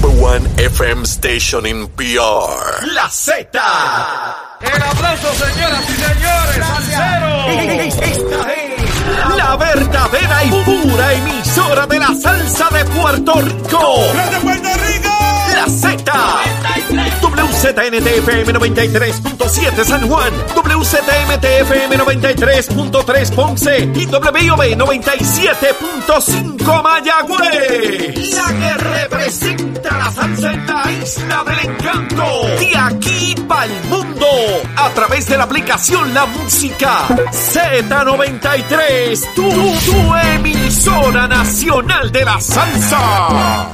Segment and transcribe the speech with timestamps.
[0.00, 2.86] number one FM station in PR.
[2.94, 3.50] La Z.
[4.60, 6.66] El aplauso, señoras y señores.
[8.00, 8.70] Esta es
[9.36, 14.00] la verdadera y pura emisora de la salsa de Puerto Rico.
[14.30, 15.10] ¡De Puerto Rico!
[15.54, 16.12] La Z.
[17.20, 28.34] WZNTFM 93.7 San Juan, WZMTFM 93.3 Ponce y WIOB 97.5 Mayagüez.
[28.34, 32.24] La que representa la salsa en la isla del encanto.
[32.58, 34.26] De aquí para el mundo.
[34.76, 39.34] A través de la aplicación La Música Z93.
[39.34, 43.68] Tu, tu emisora nacional de la salsa.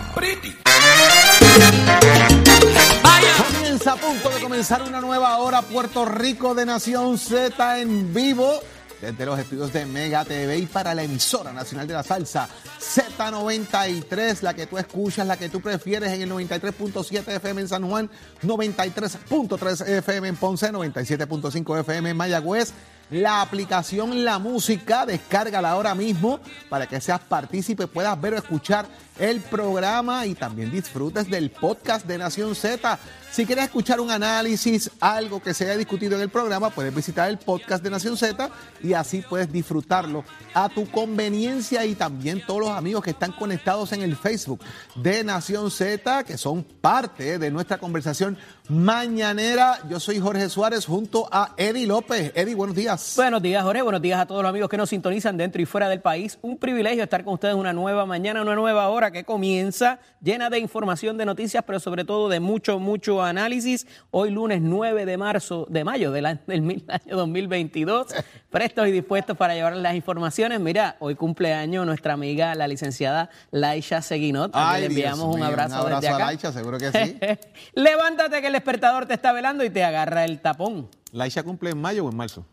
[3.52, 8.60] Comienza a punto de comenzar una nueva hora Puerto Rico de Nación Z en vivo
[9.00, 12.48] desde los estudios de Mega TV y para la emisora nacional de la salsa
[12.80, 17.88] Z93, la que tú escuchas, la que tú prefieres en el 93.7 FM en San
[17.88, 18.10] Juan,
[18.42, 22.72] 93.3 FM en Ponce, 97.5 FM en Mayagüez.
[23.10, 28.86] La aplicación La Música, descárgala ahora mismo para que seas partícipe, puedas ver o escuchar
[29.20, 32.98] el programa y también disfrutes del podcast de Nación Z.
[33.36, 37.28] Si quieres escuchar un análisis, algo que se haya discutido en el programa, puedes visitar
[37.28, 38.48] el podcast de Nación Z
[38.82, 43.92] y así puedes disfrutarlo a tu conveniencia y también todos los amigos que están conectados
[43.92, 44.60] en el Facebook
[44.94, 48.38] de Nación Z, que son parte de nuestra conversación
[48.70, 49.80] mañanera.
[49.86, 52.32] Yo soy Jorge Suárez junto a Eddie López.
[52.34, 53.12] Eddie, buenos días.
[53.16, 53.82] Buenos días, Jorge.
[53.82, 56.38] Buenos días a todos los amigos que nos sintonizan dentro y fuera del país.
[56.40, 60.58] Un privilegio estar con ustedes una nueva mañana, una nueva hora que comienza llena de
[60.58, 63.86] información, de noticias, pero sobre todo de mucho, mucho análisis.
[64.10, 68.14] Hoy lunes 9 de marzo, de mayo del año, del año 2022.
[68.50, 70.60] Prestos y dispuestos para llevarles las informaciones.
[70.60, 74.50] Mira, hoy cumpleaños nuestra amiga, la licenciada Laisha Seguinot.
[74.54, 76.26] a quien le enviamos un mío, abrazo, un abrazo desde a acá.
[76.26, 77.18] Laisha, seguro que sí.
[77.74, 80.88] Levántate que el despertador te está velando y te agarra el tapón.
[81.12, 82.46] ¿Laisha cumple en mayo o en marzo?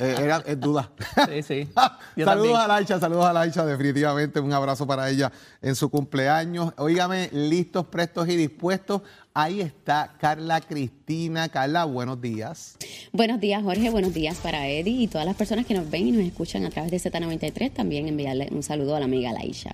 [0.00, 0.90] Eh, era, es duda.
[1.28, 1.68] Sí, sí.
[1.74, 2.56] Saludos también.
[2.56, 6.72] a Laisha, saludos a Laisha, definitivamente un abrazo para ella en su cumpleaños.
[6.76, 9.02] Óigame, listos, prestos y dispuestos.
[9.34, 11.48] Ahí está Carla Cristina.
[11.48, 12.76] Carla, buenos días.
[13.12, 13.90] Buenos días, Jorge.
[13.90, 16.70] Buenos días para Eddie y todas las personas que nos ven y nos escuchan a
[16.70, 17.72] través de Z93.
[17.72, 19.72] También enviarle un saludo a la amiga Laisha.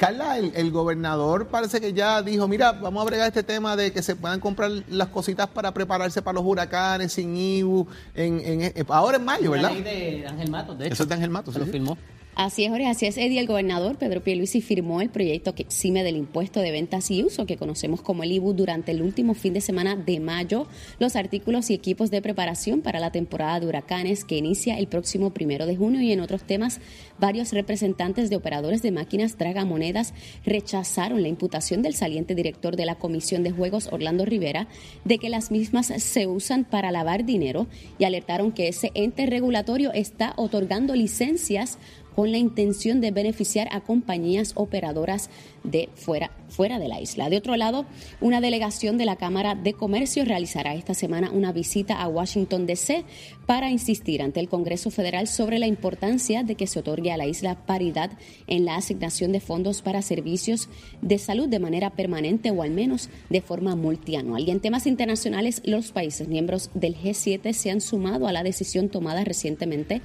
[0.00, 3.92] Carla, el, el gobernador parece que ya dijo, mira, vamos a bregar este tema de
[3.92, 8.62] que se puedan comprar las cositas para prepararse para los huracanes sin IBU, en, en-
[8.62, 9.72] en- ahora en mayo, La ¿verdad?
[9.72, 10.94] ley de Ángel Matos, de hecho.
[10.94, 11.98] Eso es de Ángel Matos, Se lo firmó.
[12.36, 12.86] Así es, Jorge.
[12.86, 13.40] Así es, Eddie.
[13.40, 17.44] El gobernador Pedro Pierluisi firmó el proyecto que exime del impuesto de ventas y uso
[17.44, 20.66] que conocemos como el IBU durante el último fin de semana de mayo.
[21.00, 25.30] Los artículos y equipos de preparación para la temporada de huracanes que inicia el próximo
[25.30, 26.80] primero de junio y en otros temas,
[27.18, 30.14] varios representantes de operadores de máquinas tragamonedas
[30.46, 34.68] rechazaron la imputación del saliente director de la Comisión de Juegos, Orlando Rivera,
[35.04, 37.66] de que las mismas se usan para lavar dinero
[37.98, 41.78] y alertaron que ese ente regulatorio está otorgando licencias
[42.14, 45.30] con la intención de beneficiar a compañías operadoras
[45.64, 47.28] de fuera, fuera de la isla.
[47.28, 47.86] De otro lado,
[48.20, 53.04] una delegación de la Cámara de Comercio realizará esta semana una visita a Washington, D.C.
[53.46, 57.26] para insistir ante el Congreso Federal sobre la importancia de que se otorgue a la
[57.26, 58.10] isla paridad
[58.46, 60.68] en la asignación de fondos para servicios
[61.02, 64.46] de salud de manera permanente o al menos de forma multianual.
[64.46, 68.88] Y en temas internacionales, los países miembros del G7 se han sumado a la decisión
[68.88, 70.00] tomada recientemente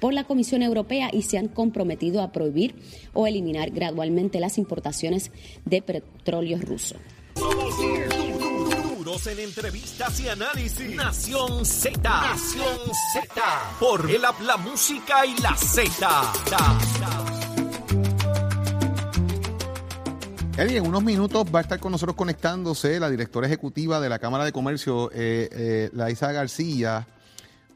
[0.00, 2.74] por la Comisión Europea y se han comprometido a prohibir
[3.12, 5.30] o eliminar gradualmente las importaciones
[5.64, 6.96] de petróleo ruso.
[8.96, 10.94] Duros en entrevistas y análisis.
[10.94, 12.00] Nación Z.
[12.02, 12.78] Nación
[13.14, 13.42] Z.
[13.78, 16.32] Por el la música y la Z.
[20.60, 24.18] Eddie, en unos minutos va a estar con nosotros conectándose la directora ejecutiva de la
[24.18, 27.06] Cámara de Comercio, eh, eh, Laisa García,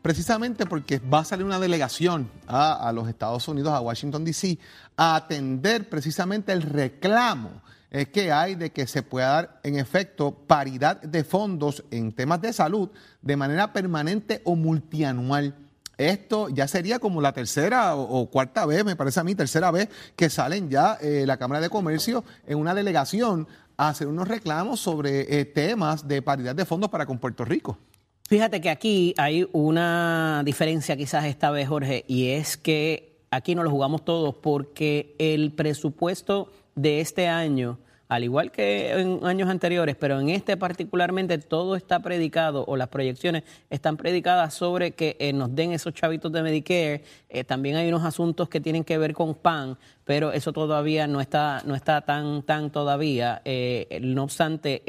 [0.05, 4.59] precisamente porque va a salir una delegación a, los Estados Unidos, a Washington, D.C.,
[4.99, 10.33] a atender precisamente el reclamo eh, que hay de que se pueda dar, en efecto,
[10.47, 12.91] paridad de fondos en temas de salud
[13.23, 15.55] de manera permanente o multianual.
[15.97, 19.71] Esto ya sería como la tercera o, o cuarta vez, me parece a mí, tercera
[19.71, 24.29] vez que salen ya eh, la Cámara de Comercio en una delegación a hacer unos
[24.29, 27.79] reclamos sobre eh, temas de paridad de fondos para con Puerto Rico.
[28.27, 33.63] Fíjate que aquí hay una diferencia quizás esta vez, Jorge, y es que aquí no
[33.63, 37.79] lo jugamos todos porque el presupuesto de este año
[38.15, 42.87] al igual que en años anteriores, pero en este particularmente todo está predicado o las
[42.87, 47.03] proyecciones están predicadas sobre que eh, nos den esos chavitos de Medicare.
[47.29, 51.21] Eh, también hay unos asuntos que tienen que ver con PAN, pero eso todavía no
[51.21, 53.43] está, no está tan, tan todavía.
[53.45, 54.83] Eh, no obstante,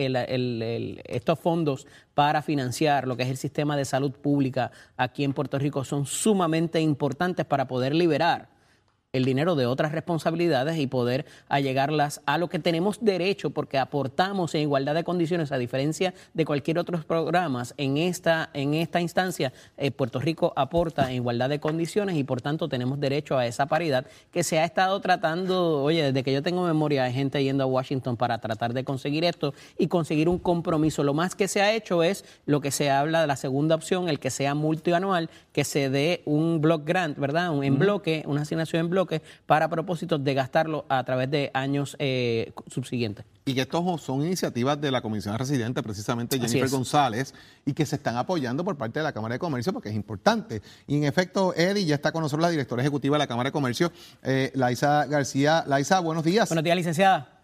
[1.08, 5.58] estos fondos para financiar lo que es el sistema de salud pública aquí en Puerto
[5.58, 8.55] Rico son sumamente importantes para poder liberar
[9.16, 14.54] el dinero de otras responsabilidades y poder allegarlas a lo que tenemos derecho porque aportamos
[14.56, 19.54] en igualdad de condiciones a diferencia de cualquier otro programa en esta en esta instancia
[19.78, 23.68] eh, Puerto Rico aporta en igualdad de condiciones y por tanto tenemos derecho a esa
[23.68, 27.64] paridad que se ha estado tratando oye desde que yo tengo memoria hay gente yendo
[27.64, 31.04] a Washington para tratar de conseguir esto y conseguir un compromiso.
[31.04, 34.10] Lo más que se ha hecho es lo que se habla de la segunda opción
[34.10, 38.42] el que sea multianual que se dé un block grant verdad un en bloque una
[38.42, 39.05] asignación en bloque
[39.46, 43.26] para propósitos de gastarlo a través de años eh, subsiguientes.
[43.46, 47.34] Y que estos son iniciativas de la Comisión Residente, precisamente Jennifer González,
[47.66, 50.62] y que se están apoyando por parte de la Cámara de Comercio porque es importante.
[50.88, 53.52] Y en efecto, Eddie, ya está con nosotros la directora ejecutiva de la Cámara de
[53.52, 53.92] Comercio,
[54.24, 55.64] eh, Laisa García.
[55.68, 56.50] Laisa, buenos días.
[56.50, 57.35] Buenos días, licenciada.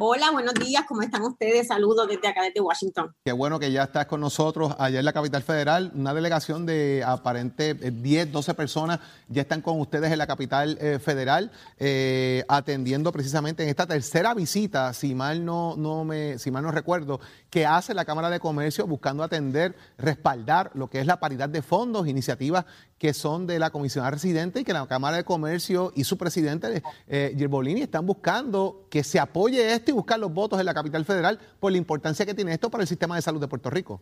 [0.00, 1.66] Hola, buenos días, ¿cómo están ustedes?
[1.68, 3.14] Saludos desde acá, desde Washington.
[3.22, 5.92] Qué bueno que ya estás con nosotros allá en la capital federal.
[5.94, 10.78] Una delegación de aparente 10, eh, 12 personas ya están con ustedes en la capital
[10.80, 16.50] eh, federal, eh, atendiendo precisamente en esta tercera visita, si mal no, no me, si
[16.50, 21.06] mal no recuerdo, que hace la Cámara de Comercio buscando atender, respaldar lo que es
[21.06, 22.64] la paridad de fondos, iniciativas
[23.02, 26.84] que son de la Comisión Residente y que la Cámara de Comercio y su presidente,
[27.08, 31.04] eh, Girbolini, están buscando que se apoye esto y buscar los votos en la capital
[31.04, 34.00] federal por la importancia que tiene esto para el sistema de salud de Puerto Rico.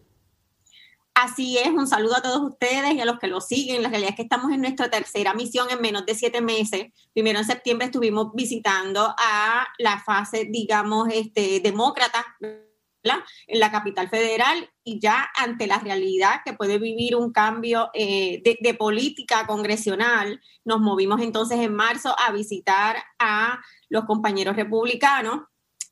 [1.15, 3.83] Así es, un saludo a todos ustedes y a los que lo siguen.
[3.83, 6.89] La realidad es que estamos en nuestra tercera misión en menos de siete meses.
[7.15, 12.27] Primero en septiembre estuvimos visitando a la fase, digamos, este, demócrata
[13.03, 18.43] en la capital federal y ya ante la realidad que puede vivir un cambio eh,
[18.43, 25.41] de, política congresional, nos movimos entonces en marzo a visitar a los compañeros republicanos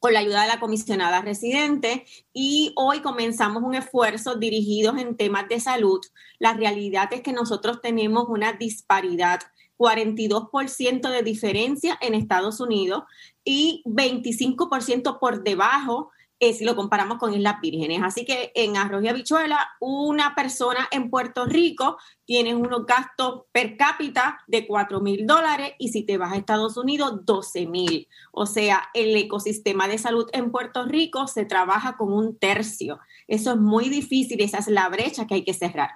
[0.01, 5.49] con la ayuda de la comisionada residente y hoy comenzamos un esfuerzo dirigido en temas
[5.49, 6.01] de salud.
[6.39, 9.41] La realidad es que nosotros tenemos una disparidad
[9.77, 13.05] 42% de diferencia en Estados Unidos
[13.45, 18.00] y 25% por debajo eh, si lo comparamos con Islas Vírgenes.
[18.02, 23.76] Así que en arroz y habichuela, una persona en Puerto Rico tiene unos gastos per
[23.76, 28.08] cápita de 4 mil dólares y si te vas a Estados Unidos, 12 mil.
[28.32, 33.00] O sea, el ecosistema de salud en Puerto Rico se trabaja con un tercio.
[33.26, 35.90] Eso es muy difícil, esa es la brecha que hay que cerrar.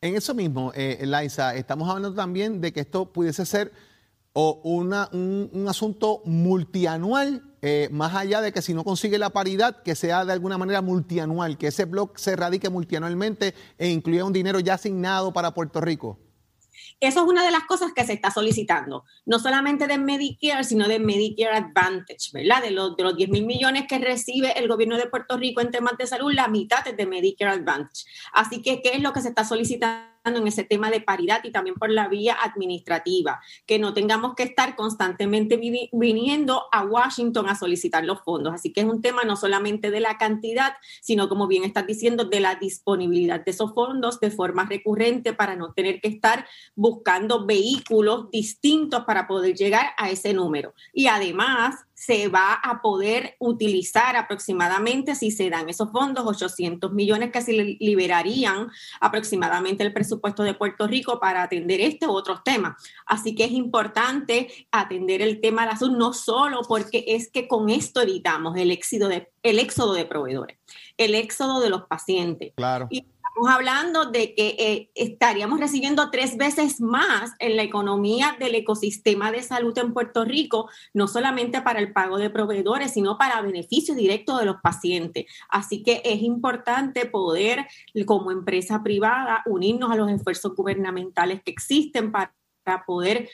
[0.00, 3.72] En eso mismo, eh, Liza, estamos hablando también de que esto pudiese ser
[4.38, 9.82] o una, un, asunto multianual, eh, más allá de que si no consigue la paridad,
[9.82, 14.34] que sea de alguna manera multianual, que ese blog se radique multianualmente e incluya un
[14.34, 16.18] dinero ya asignado para Puerto Rico?
[17.00, 20.86] Eso es una de las cosas que se está solicitando, no solamente de Medicare, sino
[20.86, 22.62] de Medicare Advantage, ¿verdad?
[22.62, 25.70] De los, de los 10 mil millones que recibe el gobierno de Puerto Rico en
[25.70, 28.04] temas de salud, la mitad es de Medicare Advantage.
[28.34, 30.15] Así que, ¿qué es lo que se está solicitando?
[30.34, 34.42] En ese tema de paridad y también por la vía administrativa, que no tengamos que
[34.42, 35.56] estar constantemente
[35.92, 38.54] viniendo a Washington a solicitar los fondos.
[38.54, 42.24] Así que es un tema no solamente de la cantidad, sino como bien estás diciendo,
[42.24, 47.46] de la disponibilidad de esos fondos de forma recurrente para no tener que estar buscando
[47.46, 50.74] vehículos distintos para poder llegar a ese número.
[50.92, 57.32] Y además, se va a poder utilizar aproximadamente, si se dan esos fondos, 800 millones
[57.32, 58.68] que se liberarían
[59.00, 62.80] aproximadamente el presupuesto de Puerto Rico para atender este u otros temas.
[63.06, 67.48] Así que es importante atender el tema de la salud, no solo porque es que
[67.48, 70.58] con esto evitamos el éxodo de, el éxodo de proveedores,
[70.96, 72.52] el éxodo de los pacientes.
[72.54, 72.88] Claro.
[73.36, 79.30] Estamos hablando de que eh, estaríamos recibiendo tres veces más en la economía del ecosistema
[79.30, 83.94] de salud en Puerto Rico, no solamente para el pago de proveedores, sino para beneficio
[83.94, 85.26] directo de los pacientes.
[85.50, 87.66] Así que es importante poder,
[88.06, 92.32] como empresa privada, unirnos a los esfuerzos gubernamentales que existen para
[92.66, 93.30] para poder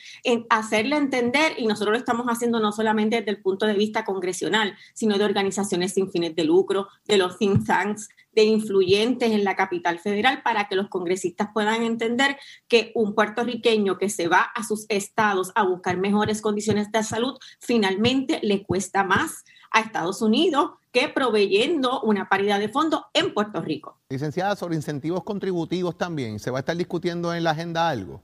[0.51, 4.77] hacerle entender, y nosotros lo estamos haciendo no solamente desde el punto de vista congresional,
[4.93, 9.55] sino de organizaciones sin fines de lucro, de los think tanks, de influyentes en la
[9.55, 12.37] capital federal, para que los congresistas puedan entender
[12.67, 17.35] que un puertorriqueño que se va a sus estados a buscar mejores condiciones de salud,
[17.59, 23.61] finalmente le cuesta más a Estados Unidos que proveyendo una paridad de fondos en Puerto
[23.61, 23.99] Rico.
[24.09, 28.21] Licenciada, sobre incentivos contributivos también, ¿se va a estar discutiendo en la agenda algo?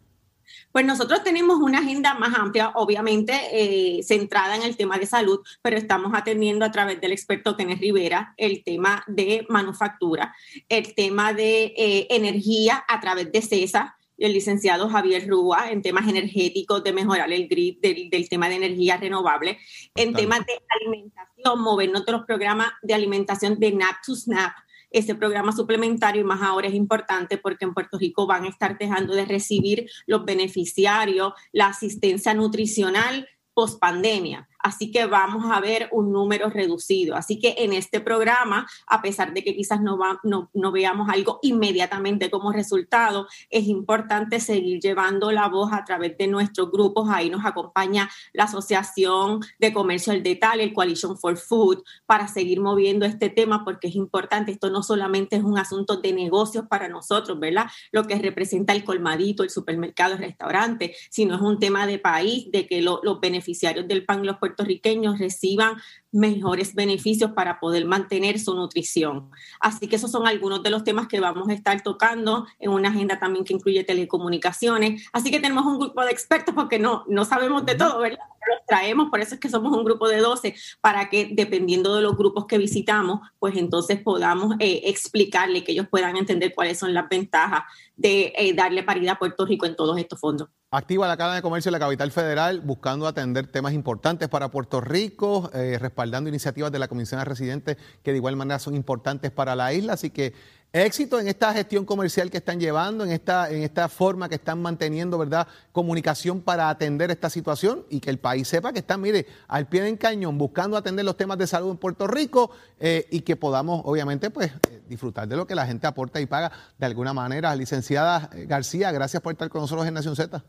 [0.71, 5.39] Pues nosotros tenemos una agenda más amplia, obviamente eh, centrada en el tema de salud,
[5.61, 10.35] pero estamos atendiendo a través del experto Kenneth Rivera el tema de manufactura,
[10.67, 16.07] el tema de eh, energía a través de CESA, el licenciado Javier Rúa en temas
[16.07, 19.57] energéticos, de mejorar el grid del, tema de energía renovable,
[19.95, 24.51] en temas de alimentación, movernos de los programas de alimentación de NAP to SNAP,
[24.91, 28.77] ese programa suplementario y más ahora es importante porque en Puerto Rico van a estar
[28.77, 34.48] dejando de recibir los beneficiarios la asistencia nutricional post pandemia.
[34.59, 37.15] Así que vamos a ver un número reducido.
[37.15, 42.29] Así que en este programa, a pesar de que quizás no, no, veamos algo inmediatamente
[42.29, 47.09] como resultado, es importante seguir llevando la voz a través de nuestros grupos.
[47.09, 52.59] Ahí nos acompaña la Asociación de Comercio al Detalle, el Coalition for Food, para seguir
[52.59, 54.51] moviendo este tema porque es importante.
[54.51, 57.67] Esto no solamente es un asunto de negocios para nosotros, ¿verdad?
[57.91, 62.51] Lo que representa el colmadito, el supermercado, el restaurante, sino es un tema de país,
[62.51, 65.75] de que los beneficiarios del PAN los puertorriqueños reciban
[66.11, 69.29] mejores beneficios para poder mantener su nutrición.
[69.59, 72.89] Así que esos son algunos de los temas que vamos a estar tocando en una
[72.89, 75.07] agenda también que incluye telecomunicaciones.
[75.13, 78.19] Así que tenemos un grupo de expertos porque no, no sabemos de todo, ¿verdad?
[78.49, 82.01] Los traemos, por eso es que somos un grupo de 12, para que dependiendo de
[82.01, 86.93] los grupos que visitamos, pues entonces podamos eh, explicarle que ellos puedan entender cuáles son
[86.93, 87.63] las ventajas
[87.95, 90.49] de eh, darle paridad a Puerto Rico en todos estos fondos.
[90.71, 94.81] Activa la Cámara de Comercio de la Capital Federal buscando atender temas importantes para Puerto
[94.81, 99.31] Rico, eh, respaldando iniciativas de la Comisión de Residentes que de igual manera son importantes
[99.31, 99.93] para la isla.
[99.93, 100.33] Así que
[100.71, 104.61] éxito en esta gestión comercial que están llevando, en esta, en esta forma que están
[104.61, 105.45] manteniendo, ¿verdad?
[105.73, 109.81] Comunicación para atender esta situación y que el país sepa que están, mire, al pie
[109.81, 113.81] del cañón buscando atender los temas de salud en Puerto Rico eh, y que podamos,
[113.83, 117.53] obviamente, pues eh, disfrutar de lo que la gente aporta y paga de alguna manera.
[117.57, 120.41] Licenciada García, gracias por estar con nosotros en Nación Z.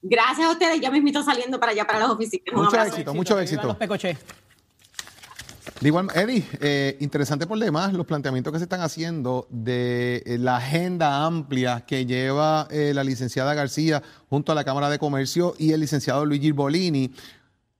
[0.00, 2.54] Gracias a ustedes, ya me invito saliendo para allá, para las oficinas.
[2.54, 3.76] Mucho éxito, mucho éxito.
[5.80, 10.56] De Eddie, eh, interesante por demás los planteamientos que se están haciendo de eh, la
[10.56, 15.70] agenda amplia que lleva eh, la licenciada García junto a la Cámara de Comercio y
[15.70, 17.12] el licenciado Luigi Bolini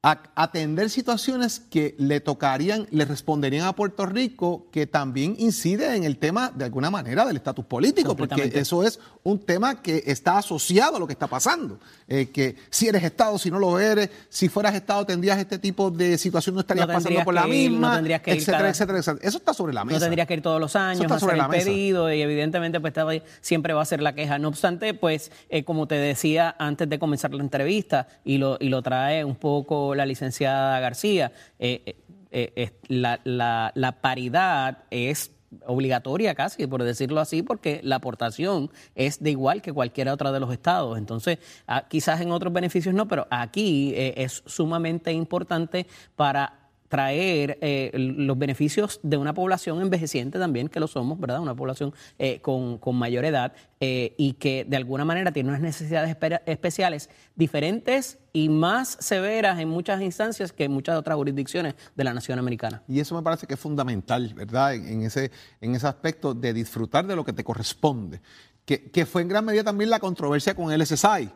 [0.00, 6.18] atender situaciones que le tocarían, le responderían a Puerto Rico, que también incide en el
[6.18, 10.96] tema, de alguna manera, del estatus político, porque eso es un tema que está asociado
[10.96, 11.80] a lo que está pasando.
[12.06, 15.90] Eh, que si eres Estado, si no lo eres, si fueras Estado tendrías este tipo
[15.90, 19.98] de situación, no estarías pasando por la misma, etcétera, etcétera, Eso está sobre la mesa.
[19.98, 22.94] No tendrías que ir todos los años, hacer el pedido y evidentemente pues
[23.40, 24.38] siempre va a ser la queja.
[24.38, 28.68] No obstante, pues eh, como te decía antes de comenzar la entrevista, y lo, y
[28.68, 31.96] lo trae un poco la licenciada García, eh,
[32.30, 35.32] eh, eh, la, paridad es
[35.64, 40.40] obligatoria casi, por decirlo así, porque la aportación es de igual que cualquier otra de
[40.40, 40.98] los estados.
[40.98, 46.57] Entonces, ah, quizás en otros beneficios no, pero aquí es sumamente importante para
[46.88, 47.58] traer
[47.92, 51.40] los beneficios de una población envejeciente también, que lo somos, ¿verdad?
[51.40, 51.94] Una población
[52.42, 56.16] con, con, mayor edad y que de alguna manera tiene unas necesidades
[56.46, 62.14] especiales diferentes y más severas en muchas instancias que en muchas otras jurisdicciones de la
[62.14, 62.82] nación americana.
[62.88, 64.74] Y eso me parece que es fundamental, ¿verdad?
[64.74, 65.30] En ese,
[65.60, 68.20] en ese aspecto de disfrutar de lo que te corresponde,
[68.64, 71.30] que, que fue en gran medida también la controversia con el SSI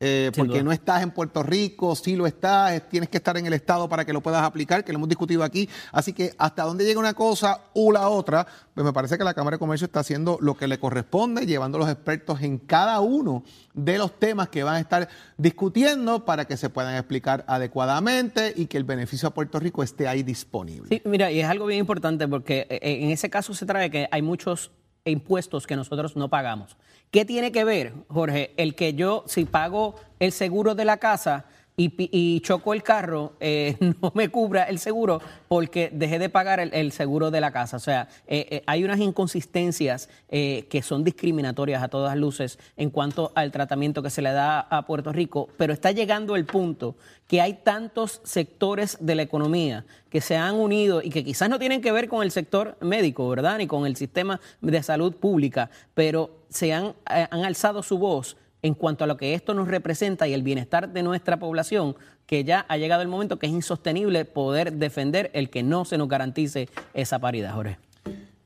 [0.00, 3.52] eh, porque no estás en Puerto Rico, sí lo estás, tienes que estar en el
[3.52, 5.68] Estado para que lo puedas aplicar, que lo hemos discutido aquí.
[5.90, 9.34] Así que hasta dónde llega una cosa o la otra, pues me parece que la
[9.34, 13.00] Cámara de Comercio está haciendo lo que le corresponde, llevando a los expertos en cada
[13.00, 13.42] uno
[13.74, 18.66] de los temas que van a estar discutiendo para que se puedan explicar adecuadamente y
[18.66, 20.88] que el beneficio a Puerto Rico esté ahí disponible.
[20.90, 24.08] Sí, mira, y es algo bien importante porque eh, en ese caso se trae que
[24.12, 24.70] hay muchos
[25.04, 26.76] impuestos que nosotros no pagamos.
[27.10, 28.52] ¿Qué tiene que ver, Jorge?
[28.58, 31.46] El que yo, si pago el seguro de la casa,
[31.80, 36.92] y, choco el carro, eh, no me cubra el seguro porque dejé de pagar el,
[36.92, 37.76] seguro de la casa.
[37.76, 43.32] O sea, eh, eh, hay unas inconsistencias que son discriminatorias a todas luces en cuanto
[43.34, 47.40] al tratamiento que se le da a Puerto Rico, pero está llegando el punto que
[47.40, 51.80] hay tantos sectores de la economía que se han unido y que quizás no tienen
[51.80, 53.58] que ver con el sector médico, ¿verdad?
[53.58, 58.74] Ni con el sistema de salud pública, pero se han, han alzado su voz en
[58.74, 61.96] cuanto a lo que esto nos representa y el bienestar de nuestra población,
[62.26, 65.98] que ya ha llegado el momento que es insostenible poder defender el que no se
[65.98, 67.78] nos garantice esa paridad, Jorge.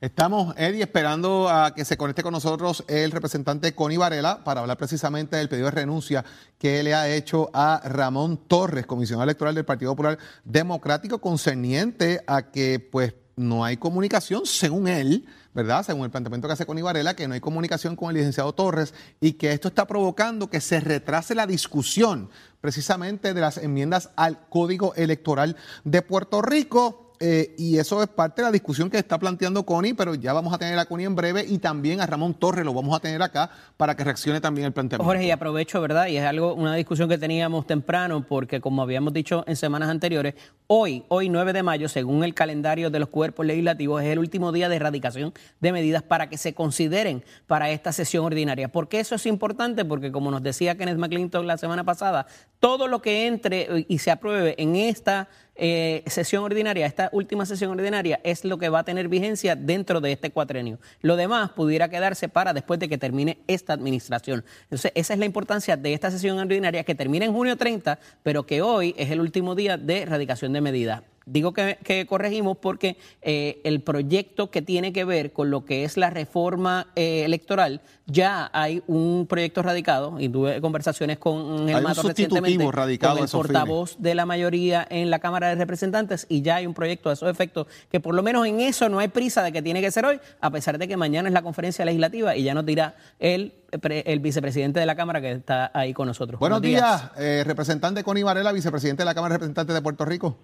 [0.03, 4.77] Estamos, Eddie, esperando a que se conecte con nosotros el representante Connie Varela para hablar
[4.77, 6.25] precisamente del pedido de renuncia
[6.59, 12.51] que le ha hecho a Ramón Torres, comisionado electoral del Partido Popular Democrático, concerniente a
[12.51, 15.85] que, pues, no hay comunicación, según él, ¿verdad?
[15.85, 18.95] Según el planteamiento que hace Connie Varela, que no hay comunicación con el licenciado Torres
[19.21, 24.49] y que esto está provocando que se retrase la discusión precisamente de las enmiendas al
[24.49, 27.12] Código Electoral de Puerto Rico.
[27.25, 30.53] Eh, y eso es parte de la discusión que está planteando Connie, pero ya vamos
[30.53, 33.23] a tener a Connie en breve y también a Ramón Torres lo vamos a tener
[33.23, 35.09] acá para que reaccione también el planteamiento.
[35.09, 36.09] Jorge, y aprovecho, ¿verdad?
[36.09, 40.35] Y es algo, una discusión que teníamos temprano, porque como habíamos dicho en semanas anteriores,
[40.67, 44.51] hoy, hoy 9 de mayo, según el calendario de los cuerpos legislativos, es el último
[44.51, 48.67] día de erradicación de medidas para que se consideren para esta sesión ordinaria.
[48.67, 49.85] ¿Por qué eso es importante?
[49.85, 52.27] Porque como nos decía Kenneth McClinton la semana pasada,
[52.59, 57.71] todo lo que entre y se apruebe en esta eh, sesión ordinaria, esta última sesión
[57.71, 60.79] ordinaria, es lo que va a tener vigencia dentro de este cuatrenio.
[61.01, 64.45] Lo demás pudiera quedarse para después de que termine esta administración.
[64.65, 68.47] Entonces, esa es la importancia de esta sesión ordinaria que termina en junio 30, pero
[68.47, 71.03] que hoy es el último día de erradicación de medidas.
[71.27, 75.85] Digo que, que corregimos porque eh, el proyecto que tiene que ver con lo que
[75.85, 81.83] es la reforma eh, electoral, ya hay un proyecto radicado, y tuve conversaciones con el
[81.83, 86.27] Mato sustitutivo recientemente, radicado con el portavoz de la mayoría en la Cámara de Representantes,
[86.29, 88.99] y ya hay un proyecto de esos efectos, que por lo menos en eso no
[88.99, 91.43] hay prisa de que tiene que ser hoy, a pesar de que mañana es la
[91.43, 95.95] conferencia legislativa y ya nos dirá el, el vicepresidente de la Cámara que está ahí
[95.95, 96.39] con nosotros.
[96.41, 100.37] Buenos días, eh, representante Connie Varela, vicepresidente de la Cámara de Representantes de Puerto Rico.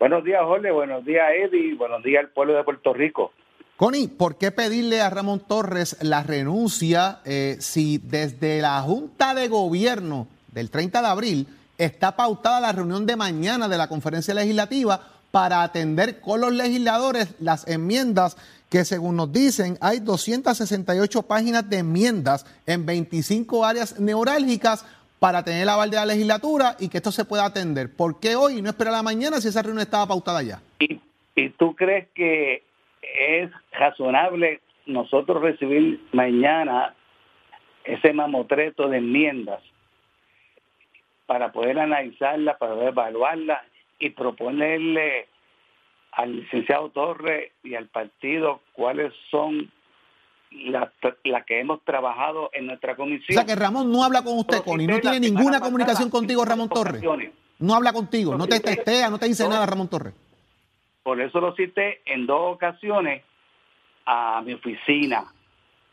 [0.00, 0.70] Buenos días, Jorge.
[0.70, 1.74] Buenos días, Eddie.
[1.74, 3.32] Buenos días al pueblo de Puerto Rico.
[3.76, 9.48] Connie, ¿por qué pedirle a Ramón Torres la renuncia eh, si desde la Junta de
[9.48, 15.02] Gobierno del 30 de abril está pautada la reunión de mañana de la conferencia legislativa
[15.30, 18.38] para atender con los legisladores las enmiendas
[18.70, 24.84] que según nos dicen hay 268 páginas de enmiendas en 25 áreas neurálgicas
[25.20, 27.94] para tener el aval de la legislatura y que esto se pueda atender.
[27.94, 30.60] ¿Por qué hoy y no esperar la mañana si esa reunión estaba pautada ya?
[30.80, 30.98] ¿Y,
[31.36, 32.64] y tú crees que
[33.02, 36.94] es razonable nosotros recibir mañana
[37.84, 39.60] ese mamotreto de enmiendas
[41.26, 43.62] para poder analizarla, para poder evaluarla
[43.98, 45.28] y proponerle
[46.12, 49.70] al licenciado Torres y al partido cuáles son
[50.50, 50.90] las
[51.24, 53.34] las que hemos trabajado en nuestra O comisión?
[53.34, 56.68] sea que Ramón no habla con usted, Connie, no la tiene ninguna comunicación contigo, Ramón
[56.68, 57.02] Torres.
[57.58, 60.14] No habla contigo, no te testea, no te dice nada, Ramón Torres.
[61.02, 63.22] Por eso lo cité en dos ocasiones
[64.06, 65.32] a mi oficina.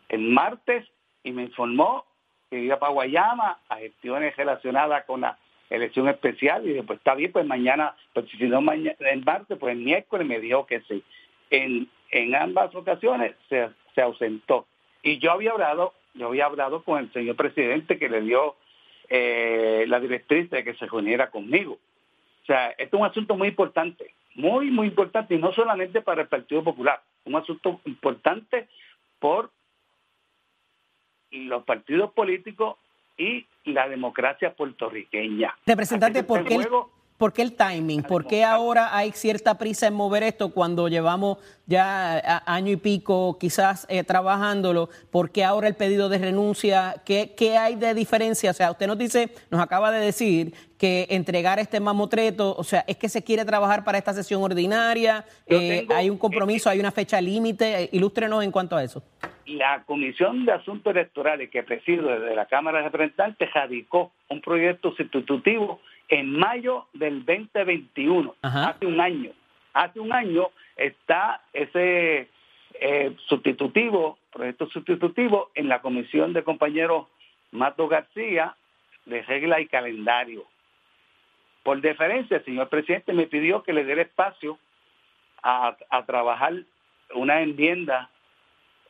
[0.10, 0.86] El martes
[1.24, 2.06] y me informó
[2.50, 5.38] que iba para Guayama a gestiones relacionadas con la
[5.70, 9.74] elección especial y después está bien, pues mañana, pues si no mañana, el martes, pues
[9.74, 11.04] el miércoles me dijo que sí.
[11.50, 14.68] En, en ambas ocasiones se, se ausentó.
[15.02, 18.56] Y yo había hablado, yo había hablado con el señor presidente que le dio
[19.10, 21.80] eh, la directriz de que se reuniera conmigo.
[22.44, 26.22] O sea, esto es un asunto muy importante, muy, muy importante, y no solamente para
[26.22, 28.68] el Partido Popular, un asunto importante
[29.18, 29.50] por
[31.32, 32.78] los partidos políticos
[33.18, 35.58] y la democracia puertorriqueña.
[35.66, 36.68] Representante, Aquí ¿por qué, el,
[37.18, 38.04] por qué el timing?
[38.04, 43.38] ¿Por qué ahora hay cierta prisa en mover esto cuando llevamos ya año y pico
[43.40, 44.90] quizás eh, trabajándolo?
[45.12, 46.96] ¿Por qué ahora el pedido de renuncia?
[47.06, 48.52] ¿Qué, ¿Qué hay de diferencia?
[48.52, 52.84] O sea, usted nos dice, nos acaba de decir que entregar este mamotreto, o sea,
[52.88, 56.80] es que se quiere trabajar para esta sesión ordinaria, eh, tengo- hay un compromiso, hay
[56.80, 59.04] una fecha límite, eh, ilústrenos en cuanto a eso.
[59.46, 64.94] la Comisión de Asuntos Electorales que presido desde la Cámara de Representantes radicó un proyecto
[64.94, 68.70] sustitutivo en mayo del 2021, Ajá.
[68.70, 69.32] hace un año.
[69.74, 72.30] Hace un año está ese
[72.80, 77.08] eh, sustitutivo, proyecto sustitutivo en la Comisión de compañeros
[77.52, 78.56] Mato García
[79.06, 80.46] de regla y calendario.
[81.64, 84.58] Por deferencia, el señor presidente me pidió que le diera espacio
[85.44, 86.54] a, a trabajar
[87.14, 88.10] una enmienda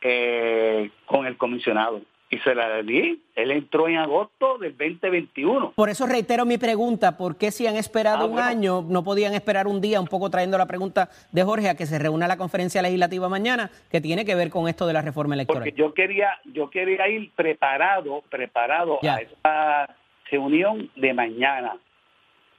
[0.02, 2.02] eh, con el comisionado.
[2.30, 3.24] Y se la di.
[3.36, 5.72] Él entró en agosto del 2021.
[5.76, 8.46] Por eso reitero mi pregunta, ¿por qué si han esperado Ah, un bueno.
[8.48, 11.86] año, no podían esperar un día, un poco trayendo la pregunta de Jorge a que
[11.86, 15.36] se reúna la conferencia legislativa mañana, que tiene que ver con esto de la reforma
[15.36, 15.64] electoral?
[15.64, 19.16] Porque yo quería, yo quería ir preparado, preparado Ya.
[19.16, 19.96] a esa
[20.30, 21.78] reunión de mañana,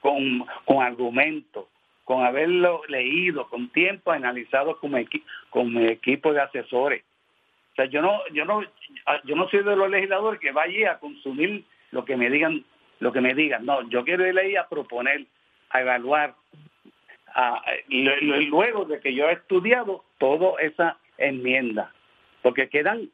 [0.01, 1.65] con, con argumentos,
[2.05, 7.03] con haberlo leído, con tiempo analizado con mi, equi- con mi equipo de asesores.
[7.79, 8.61] Sea, yo no, yo no,
[9.23, 12.65] yo no soy de los legisladores que vaya a consumir lo que me digan,
[12.99, 13.65] lo que me digan.
[13.65, 15.25] No, yo quiero ir ahí a proponer,
[15.69, 16.35] a evaluar,
[17.33, 21.93] a- luego de que yo he estudiado toda esa enmienda.
[22.41, 23.09] Porque quedan,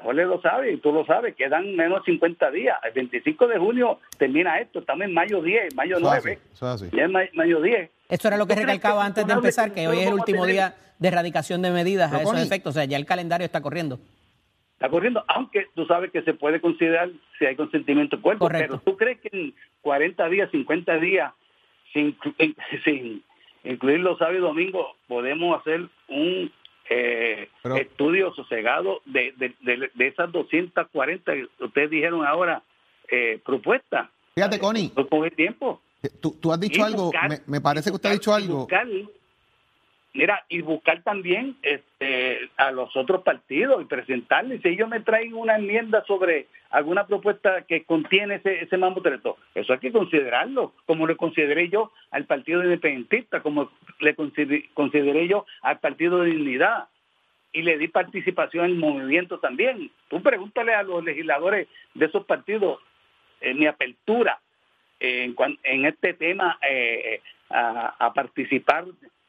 [0.00, 2.76] Jorge lo sabe y tú lo sabes, quedan menos de 50 días.
[2.82, 6.40] El 25 de junio termina esto, estamos en mayo 10, mayo Eso es así, 9.
[6.52, 6.96] eso es así.
[6.96, 7.88] Ya es ma- mayo 10.
[8.12, 10.14] Esto era lo que ¿Tú crees recalcaba que antes de empezar, que hoy es el
[10.14, 12.70] último día de erradicación de medidas a esos efectos.
[12.70, 13.98] O sea, ya el calendario está corriendo.
[14.74, 18.80] Está corriendo, aunque tú sabes que se puede considerar si hay consentimiento del cuerpo, Correcto.
[18.84, 21.32] pero tú crees que en 40 días, 50 días,
[21.92, 22.16] sin,
[22.84, 23.22] sin
[23.64, 26.52] incluir los sábados y domingos, podemos hacer un
[26.90, 32.62] eh, Pero- estudio sosegado de, de, de- de esas 240 que ustedes dijeron ahora
[33.08, 34.10] eh, propuestas.
[34.34, 35.80] Fíjate, Connie, No coge tiempo.
[36.10, 38.58] Tú, tú has dicho algo, buscar- me, me parece que usted ha dicho algo.
[38.58, 38.86] buscar,
[40.14, 44.60] mira, y buscar también este, a los otros partidos y presentarles.
[44.62, 49.72] Si ellos me traen una enmienda sobre alguna propuesta que contiene ese, ese mamotreto, eso
[49.72, 55.46] hay que considerarlo, como lo consideré yo al Partido Independentista, como le consider- consideré yo
[55.62, 56.88] al Partido de Dignidad.
[57.54, 59.90] Y le di participación en el movimiento también.
[60.08, 62.78] Tú pregúntale a los legisladores de esos partidos
[63.42, 64.40] eh, mi apertura
[65.02, 65.34] en,
[65.64, 68.86] en este tema eh, a, a participar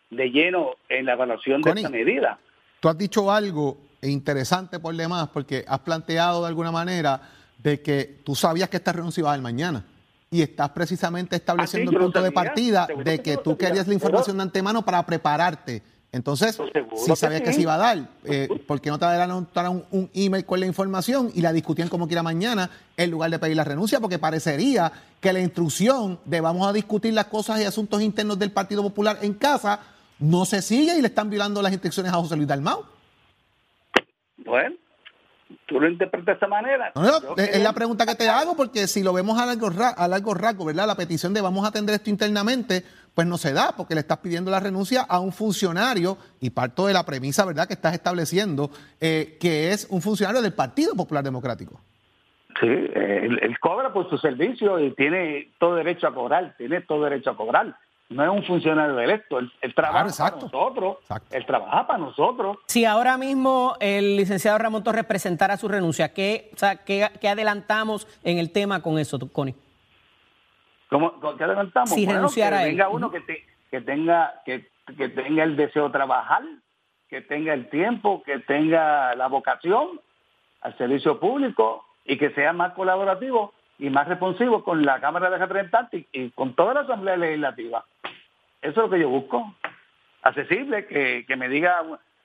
[0.09, 2.39] de lleno en la evaluación de esta medida.
[2.79, 7.21] Tú has dicho algo interesante por demás, porque has planteado de alguna manera
[7.57, 9.85] de que tú sabías que esta renuncia iba a dar mañana.
[10.29, 13.93] Y estás precisamente estableciendo Ah, sí, el punto de partida de que tú querías la
[13.93, 15.83] información de antemano para prepararte.
[16.13, 16.59] Entonces,
[16.95, 17.55] si sabías que sí.
[17.55, 20.67] se iba a dar, eh, ¿por qué no te adelantaron un, un email con la
[20.67, 23.99] información y la discutían como quiera mañana en lugar de pedir la renuncia?
[23.99, 28.51] Porque parecería que la instrucción de vamos a discutir las cosas y asuntos internos del
[28.51, 29.79] Partido Popular en casa
[30.19, 32.83] no se sigue y le están violando las instrucciones a José Luis Dalmau.
[34.37, 34.75] Bueno,
[35.65, 36.91] tú lo interpretas de esa manera.
[36.95, 39.89] No, no, es la pregunta que te hago porque si lo vemos a largo, ra-
[39.89, 40.33] a largo
[40.65, 40.87] ¿verdad?
[40.87, 42.83] La petición de vamos a atender esto internamente,
[43.15, 46.87] pues no se da porque le estás pidiendo la renuncia a un funcionario y parto
[46.87, 51.23] de la premisa, ¿verdad?, que estás estableciendo, eh, que es un funcionario del Partido Popular
[51.23, 51.79] Democrático.
[52.59, 56.81] Sí, eh, él, él cobra por su servicio y tiene todo derecho a cobrar, tiene
[56.81, 57.75] todo derecho a cobrar.
[58.13, 61.35] No es un funcionario electo, él, él trabaja Claro, para nosotros, Exacto.
[61.35, 62.57] él trabaja para nosotros.
[62.67, 67.29] Si ahora mismo el licenciado Ramón Torres presentara su renuncia, ¿qué, o sea, qué, qué
[67.29, 69.55] adelantamos en el tema con eso, Connie?
[70.89, 71.89] ¿Cómo, ¿Qué adelantamos?
[71.89, 72.69] Si renunciara que él.
[72.71, 76.43] venga uno que, te- que tenga que, que tenga el deseo de trabajar,
[77.09, 79.99] que tenga el tiempo, que tenga la vocación
[80.61, 83.53] al servicio público y que sea más colaborativo
[83.85, 87.83] y más responsivo con la Cámara de Representantes y, y con toda la Asamblea Legislativa.
[88.61, 89.53] Eso es lo que yo busco.
[90.21, 91.81] Accesible, que, que me diga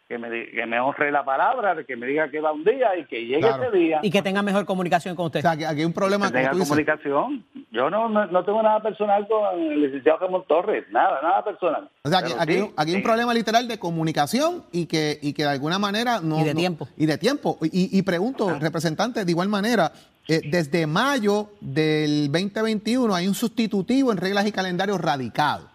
[0.09, 2.97] que me, que me honre la palabra, de que me diga que va un día
[2.97, 3.65] y que llegue Claro.
[3.65, 3.99] ese día.
[4.03, 5.41] Y que tenga mejor comunicación con usted.
[5.41, 6.69] O sea, que aquí hay un problema, que como tenga tú dices.
[6.71, 7.45] comunicación.
[7.73, 11.91] Yo no, no, no tengo nada personal con el licenciado Ramón Torres, nada, nada personal.
[12.05, 13.05] O sea, que aquí, sí, aquí hay un sí.
[13.05, 16.41] problema literal de comunicación y que, y que de alguna manera no.
[16.41, 16.89] Y de no- tiempo.
[16.97, 17.59] Y de tiempo.
[17.63, 19.93] Y, y pregunto, representante, de igual manera,
[20.31, 25.67] eh, desde mayo del 2021 hay un sustitutivo en reglas y calendarios radicado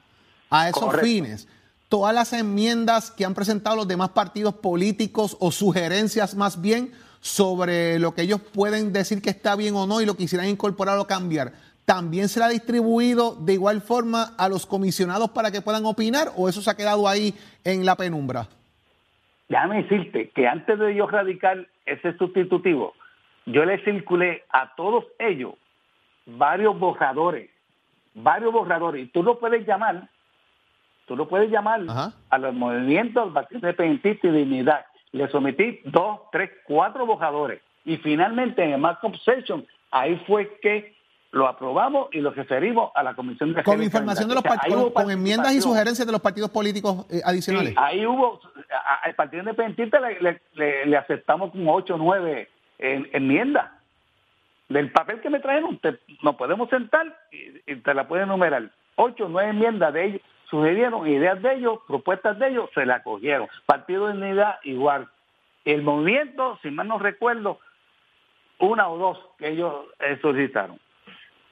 [0.52, 1.08] a esos Correcto.
[1.08, 1.48] fines.
[1.90, 7.98] Todas las enmiendas que han presentado los demás partidos políticos o sugerencias más bien sobre
[7.98, 11.08] lo que ellos pueden decir que está bien o no y lo quisieran incorporar o
[11.08, 11.54] cambiar,
[11.86, 16.62] ¿también será distribuido de igual forma a los comisionados para que puedan opinar o eso
[16.62, 18.48] se ha quedado ahí en la penumbra?
[19.50, 22.94] Déjame decirte que antes de yo radicar ese sustitutivo,
[23.46, 25.54] yo le circulé a todos ellos
[26.26, 27.50] varios borradores,
[28.14, 30.08] varios borradores, y tú lo puedes llamar,
[31.06, 32.14] tú lo puedes llamar Ajá.
[32.30, 34.86] a los movimientos del Partido Independentista y Dignidad.
[35.12, 40.96] Le sometí dos, tres, cuatro borradores, y finalmente en el markup session, ahí fue que
[41.32, 44.78] lo aprobamos y lo referimos a la Comisión de Con información de los Calendarios.
[44.78, 47.72] O sea, partidos, con enmiendas y sugerencias de los partidos políticos eh, adicionales.
[47.72, 48.40] Sí, ahí hubo,
[49.02, 53.72] al Partido Independentista le, le- le- le aceptamos como ocho o nueve en- enmiendas.
[54.70, 58.70] Del papel que me trajeron, te- nos podemos sentar y, te la pueden enumerar.
[58.96, 63.48] Ocho nueve enmiendas de ellos, sugerieron ideas de ellos, propuestas de ellos, se la cogieron.
[63.66, 65.08] Partido de Unidad igual.
[65.66, 67.60] El movimiento, si mal no recuerdo,
[68.60, 70.80] una o dos que ellos eh, solicitaron.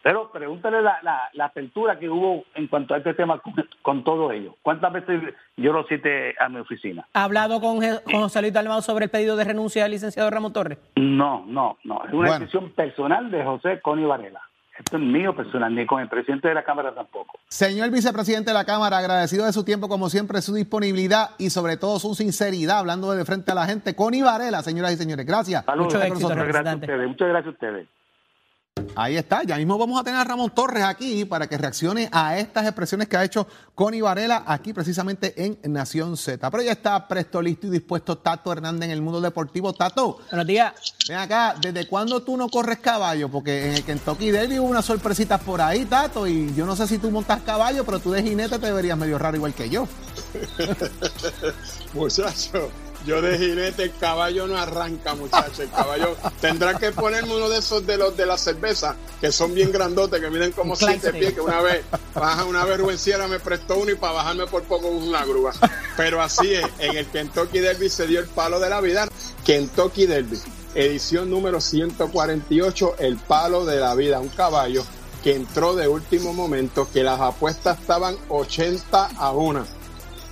[0.04, 4.04] Pero pregúntale la, la, la apertura que hubo en cuanto a este tema con, con
[4.04, 4.56] todo ello.
[4.64, 5.22] ¿Cuántas veces
[5.58, 7.08] yo lo cité a mi oficina?
[7.14, 10.30] ¿Ha hablado con, Je- con José Luis Dalmau sobre el pedido de renuncia del licenciado
[10.30, 10.80] Ramón Torres?
[10.96, 12.04] No, no, no.
[12.06, 12.40] Es una Bueno.
[12.40, 14.42] decisión personal de José Coni Varela.
[14.80, 17.38] Esto es mío personal, ni con el presidente de la Cámara tampoco.
[17.50, 21.78] Señor vicepresidente de la Cámara, agradecido de su tiempo, como siempre, su disponibilidad y sobre
[21.78, 23.96] todo su sinceridad, hablando de frente a la gente.
[23.96, 25.64] Connie Varela, señoras y señores, gracias.
[25.66, 25.94] Saludos.
[25.94, 27.08] Mucho Muchas éxito, gracias a ustedes.
[27.08, 27.88] Muchas gracias a ustedes.
[28.96, 32.38] Ahí está, ya mismo vamos a tener a Ramón Torres aquí para que reaccione a
[32.38, 36.52] estas expresiones que ha hecho Connie Varela aquí precisamente en Nación Z.
[36.52, 39.74] Pero ya está presto, listo y dispuesto Tato Hernández en el mundo deportivo.
[39.74, 40.74] Tato, Buenos días.
[41.08, 43.30] ven acá, ¿desde cuándo tú no corres caballo?
[43.30, 46.86] Porque en el Kentucky Derby hubo unas sorpresitas por ahí, Tato, y yo no sé
[46.88, 49.88] si tú montas caballo, pero tú de jinete te verías medio raro igual que yo.
[51.94, 52.70] Muchacho,
[53.06, 55.64] yo de jinete, el caballo no arranca, muchacho.
[55.64, 59.54] El caballo tendrá que ponerme uno de esos de los de la cerveza, que son
[59.54, 61.84] bien grandotes, que miden como siete pies, que una vez,
[62.14, 62.66] baja, una
[62.98, 65.54] Sierra me prestó uno y para bajarme por poco una grúa.
[65.98, 69.08] Pero así es, en el Kentucky Derby se dio el palo de la vida.
[69.46, 70.40] Kentucky Derby,
[70.76, 74.84] edición número 148, el palo de la vida, un caballo
[75.24, 79.81] que entró de último momento, que las apuestas estaban 80 a 1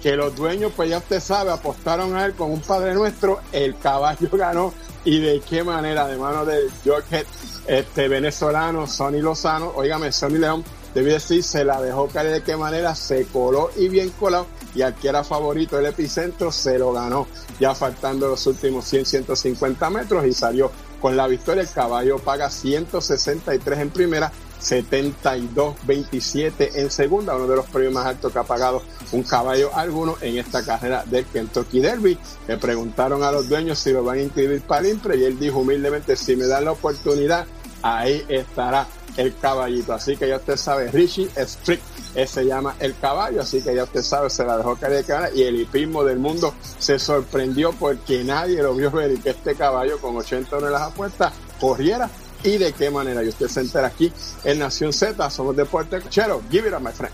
[0.01, 3.77] que los dueños, pues ya usted sabe, apostaron a él con un Padre Nuestro, el
[3.77, 4.73] caballo ganó
[5.05, 7.25] y de qué manera, de mano de George
[7.67, 12.57] este venezolano, Sonny Lozano, óigame, Sonny León, debí decir, se la dejó caer de qué
[12.57, 16.91] manera, se coló y bien colado, y al que era favorito el epicentro se lo
[16.93, 17.27] ganó,
[17.59, 22.49] ya faltando los últimos 100, 150 metros y salió con la victoria, el caballo paga
[22.49, 24.31] 163 en primera,
[24.61, 30.15] 72-27 en segunda, uno de los premios más altos que ha pagado un caballo alguno
[30.21, 32.15] en esta carrera del Kentucky Derby.
[32.47, 35.39] Le preguntaron a los dueños si lo van a inscribir para el IMPRE y él
[35.39, 37.47] dijo humildemente, si me dan la oportunidad,
[37.81, 38.85] ahí estará
[39.17, 39.93] el caballito.
[39.93, 41.81] Así que ya usted sabe, Richie Strick,
[42.25, 45.29] se llama el caballo, así que ya usted sabe, se la dejó caer de cara
[45.33, 49.55] y el hipismo del mundo se sorprendió porque nadie lo vio ver y que este
[49.55, 52.09] caballo con 80 en las apuestas corriera
[52.43, 53.23] y de qué manera.
[53.23, 54.11] Y usted se entera aquí
[54.43, 56.41] en Nación Z, somos Deporte Chero.
[56.49, 57.13] Give it up, my friend.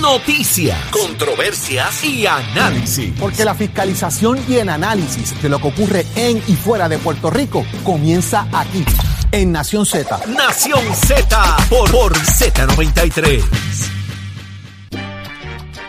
[0.00, 3.12] Noticias, controversias y análisis.
[3.18, 7.30] Porque la fiscalización y el análisis de lo que ocurre en y fuera de Puerto
[7.30, 8.84] Rico comienza aquí,
[9.32, 10.20] en Nación Z.
[10.28, 13.42] Nación Z por, por Z93.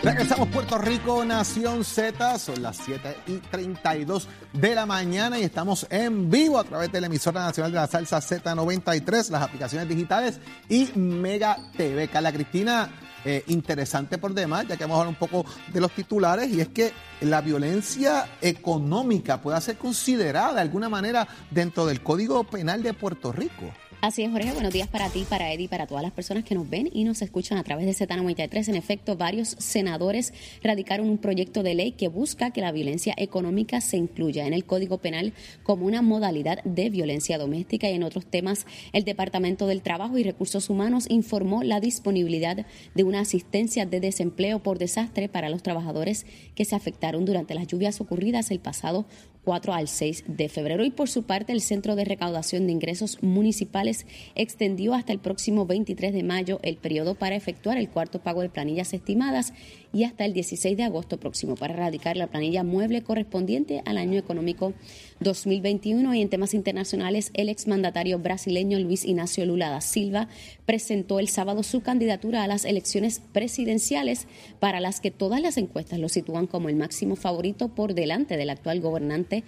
[0.06, 5.84] Regresamos Puerto Rico, Nación Z, son las 7 y 32 de la mañana y estamos
[5.90, 10.38] en vivo a través de la emisora nacional de la salsa Z93, las aplicaciones digitales
[10.68, 12.06] y Mega TV.
[12.06, 12.88] Carla Cristina,
[13.24, 16.60] eh, interesante por demás, ya que vamos a hablar un poco de los titulares, y
[16.60, 16.92] es que
[17.22, 23.32] la violencia económica puede ser considerada de alguna manera dentro del Código Penal de Puerto
[23.32, 23.72] Rico.
[24.02, 24.52] Así es, Jorge.
[24.52, 27.22] Buenos días para ti, para Eddie, para todas las personas que nos ven y nos
[27.22, 28.68] escuchan a través de Z93.
[28.68, 33.80] En efecto, varios senadores radicaron un proyecto de ley que busca que la violencia económica
[33.80, 35.32] se incluya en el Código Penal
[35.62, 38.66] como una modalidad de violencia doméstica y en otros temas.
[38.92, 44.62] El Departamento del Trabajo y Recursos Humanos informó la disponibilidad de una asistencia de desempleo
[44.62, 49.06] por desastre para los trabajadores que se afectaron durante las lluvias ocurridas el pasado
[49.46, 50.84] 4 al 6 de febrero.
[50.84, 54.04] Y por su parte, el Centro de Recaudación de Ingresos Municipales
[54.34, 58.48] extendió hasta el próximo 23 de mayo el periodo para efectuar el cuarto pago de
[58.48, 59.52] planillas estimadas
[59.92, 64.18] y hasta el 16 de agosto próximo para erradicar la planilla mueble correspondiente al año
[64.18, 64.74] económico
[65.20, 66.14] 2021.
[66.14, 70.28] Y en temas internacionales, el exmandatario brasileño Luis Ignacio Lula da Silva
[70.66, 74.28] presentó el sábado su candidatura a las elecciones presidenciales
[74.60, 78.50] para las que todas las encuestas lo sitúan como el máximo favorito por delante del
[78.50, 79.44] actual gobernante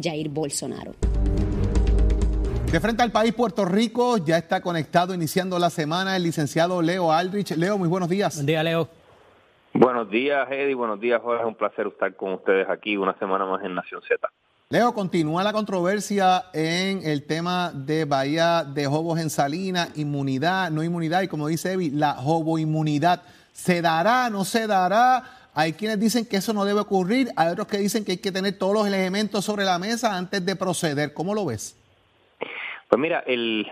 [0.00, 0.94] Jair Bolsonaro.
[2.70, 7.10] De frente al país, Puerto Rico, ya está conectado iniciando la semana el licenciado Leo
[7.10, 7.56] Aldrich.
[7.56, 8.34] Leo, muy buenos días.
[8.34, 8.90] Buen día, Leo.
[9.72, 10.74] Buenos días, Eddie.
[10.74, 11.42] Buenos días, Jorge.
[11.42, 14.28] Es un placer estar con ustedes aquí una semana más en Nación Z.
[14.70, 20.84] Leo, continúa la controversia en el tema de Bahía de Jobos en Salina, inmunidad, no
[20.84, 23.22] inmunidad, y como dice Evi, la joboinmunidad.
[23.50, 25.22] ¿Se dará, no se dará?
[25.54, 28.30] Hay quienes dicen que eso no debe ocurrir, hay otros que dicen que hay que
[28.30, 31.14] tener todos los elementos sobre la mesa antes de proceder.
[31.14, 31.74] ¿Cómo lo ves?
[32.90, 33.66] Pues mira, el,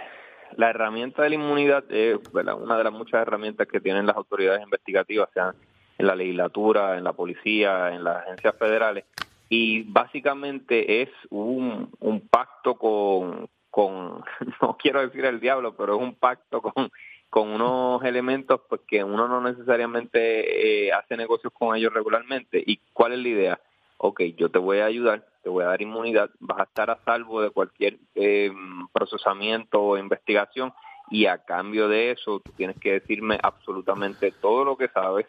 [0.56, 4.62] la herramienta de la inmunidad es una de las muchas herramientas que tienen las autoridades
[4.62, 5.54] investigativas, sean
[5.98, 9.04] en la legislatura, en la policía, en las agencias federales,
[9.48, 11.90] y básicamente es un,
[12.30, 14.24] pacto con, con,
[14.62, 16.90] no quiero decir el diablo, pero es un pacto con,
[17.30, 22.62] con unos elementos pues que uno no necesariamente eh, hace negocios con ellos regularmente.
[22.64, 23.60] ¿Y cuál es la idea?
[23.98, 26.98] Ok, yo te voy a ayudar, te voy a dar inmunidad, vas a estar a
[27.04, 28.52] salvo de cualquier eh,
[28.92, 30.72] procesamiento o investigación
[31.08, 35.26] y a cambio de eso tú tienes que decirme absolutamente todo lo que sabes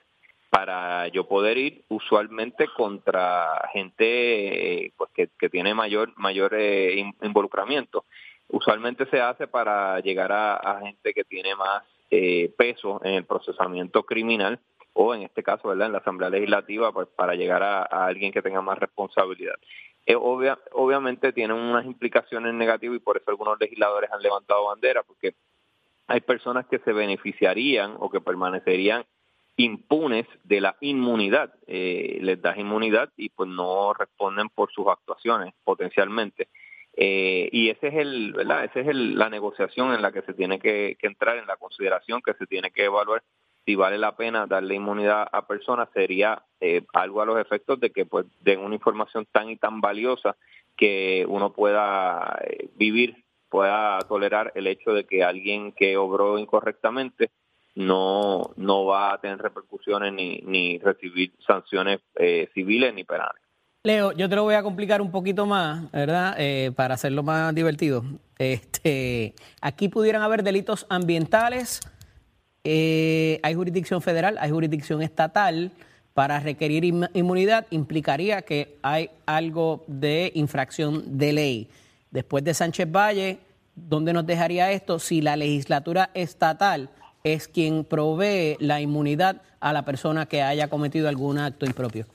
[0.49, 6.99] para yo poder ir usualmente contra gente eh, pues que, que tiene mayor mayor eh,
[6.99, 8.05] in- involucramiento
[8.49, 14.03] usualmente se hace para llegar a, gente que tiene más eh, peso en el procesamiento
[14.03, 14.59] criminal
[14.93, 15.87] o en este caso, ¿verdad?
[15.87, 19.55] En la Asamblea Legislativa, pues para llegar a, alguien que tenga más responsabilidad.
[20.05, 25.35] Eh, obviamente tienen unas implicaciones negativas y por eso algunos legisladores han levantado bandera, porque
[26.07, 29.03] hay personas que se beneficiarían o que permanecerían
[29.57, 31.53] impunes de la inmunidad.
[31.65, 36.47] Eh, les das inmunidad y pues no responden por sus actuaciones potencialmente.
[36.95, 38.65] Eh, y ese es el, ¿verdad?
[38.65, 42.33] Esa es la negociación en la que se tiene que, entrar, en la consideración que
[42.35, 43.21] se tiene que evaluar
[43.65, 47.89] si vale la pena darle inmunidad a personas, sería eh, algo a los efectos de
[47.89, 50.37] que pues den una información tan y tan valiosa
[50.77, 52.39] que uno pueda
[52.75, 57.29] vivir, pueda tolerar el hecho de que alguien que obró incorrectamente
[57.77, 61.99] no, no va a tener repercusiones ni, ni recibir sanciones
[62.53, 63.41] civiles ni penales.
[63.83, 66.35] Leo, yo te lo voy a complicar un poquito más, ¿verdad?
[66.37, 68.03] Eh, para hacerlo más divertido.
[68.37, 71.79] Este, aquí pudieran haber delitos ambientales,
[72.65, 75.71] eh, hay jurisdicción federal, hay jurisdicción estatal.
[76.13, 81.69] Para requerir inmunidad implicaría que hay algo de infracción de ley.
[82.09, 83.37] Después de Sánchez Valle,
[83.75, 86.89] ¿dónde nos dejaría esto si la legislatura estatal
[87.33, 92.05] es quien provee la inmunidad a la persona que haya cometido algún acto impropio?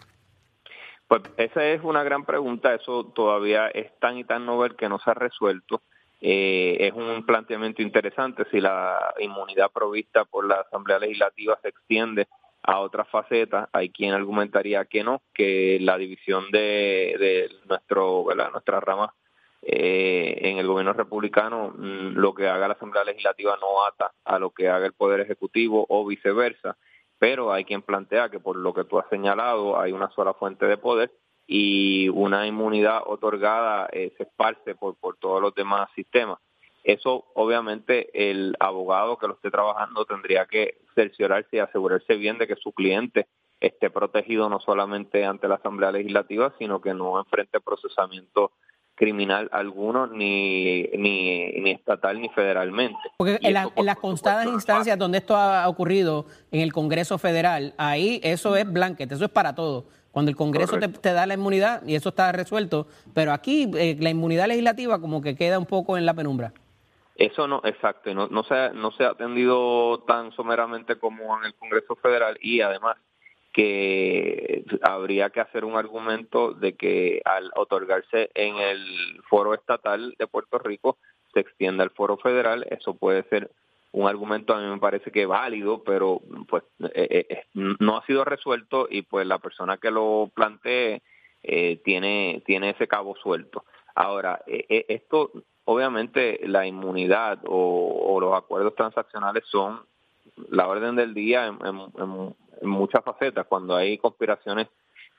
[1.08, 4.98] Pues esa es una gran pregunta, eso todavía es tan y tan novel que no
[4.98, 5.82] se ha resuelto.
[6.20, 12.28] Eh, es un planteamiento interesante si la inmunidad provista por la Asamblea Legislativa se extiende
[12.62, 13.68] a otras facetas.
[13.72, 19.12] Hay quien argumentaría que no, que la división de, de nuestro, nuestra rama
[19.62, 24.38] eh, en el gobierno republicano, mm, lo que haga la Asamblea Legislativa no ata a
[24.38, 26.76] lo que haga el Poder Ejecutivo o viceversa
[27.22, 30.66] pero hay quien plantea que por lo que tú has señalado hay una sola fuente
[30.66, 31.12] de poder
[31.46, 36.40] y una inmunidad otorgada eh, se esparce por, por todos los demás sistemas.
[36.82, 42.48] Eso obviamente el abogado que lo esté trabajando tendría que cerciorarse y asegurarse bien de
[42.48, 43.28] que su cliente
[43.60, 48.50] esté protegido no solamente ante la Asamblea Legislativa, sino que no enfrente procesamiento
[48.94, 52.98] criminal alguno, ni, ni, ni estatal ni federalmente.
[53.16, 58.56] Porque en, las constadas instancias donde esto ha ocurrido en el Congreso Federal, ahí eso
[58.56, 59.86] es blanquete, eso es para todo.
[60.10, 64.10] Cuando el Congreso te, da la inmunidad y eso está resuelto, pero aquí eh, la
[64.10, 66.52] inmunidad legislativa como que queda un poco en la penumbra.
[67.16, 71.54] Eso no, exacto, no, no, se, no se ha atendido tan someramente como en el
[71.54, 72.96] Congreso Federal y además
[73.52, 80.26] que habría que hacer un argumento de que al otorgarse en el foro estatal de
[80.26, 80.96] Puerto Rico
[81.34, 83.50] se extienda al foro federal, eso puede ser
[83.92, 88.06] un argumento a mí me parece que válido, pero pues eh, eh, eh, no ha
[88.06, 91.02] sido resuelto y pues la persona que lo plantee
[91.84, 93.64] tiene tiene ese cabo suelto.
[93.96, 95.32] Ahora, esto
[95.64, 99.80] obviamente la inmunidad o, los acuerdos transaccionales son
[100.50, 101.58] la orden del día en,
[102.62, 104.68] en muchas facetas, cuando hay conspiraciones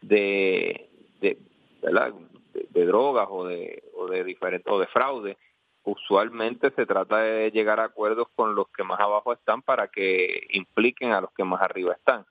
[0.01, 0.89] de,
[1.21, 1.37] de,
[1.81, 5.37] de, drogas o de, o de diferentes o de fraude,
[5.83, 10.47] usualmente se trata de llegar a acuerdos con los que más abajo están para que
[10.51, 12.25] impliquen a los que más arriba están.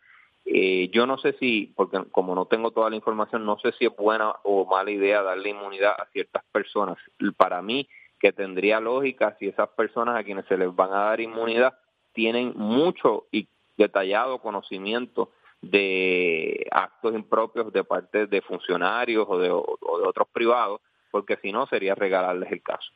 [0.44, 3.86] Eh, yo no sé si, porque como no tengo toda la información, no sé si
[3.86, 6.98] es buena o mala idea darle inmunidad a ciertas personas.
[7.36, 11.20] Para mí, que tendría lógica si esas personas a quienes se les van a dar
[11.20, 11.74] inmunidad
[12.12, 15.30] tienen mucho y detallado conocimiento
[15.62, 21.94] de actos impropios de parte de funcionarios o de, otros privados, porque si no sería
[21.94, 22.90] regalarles el caso.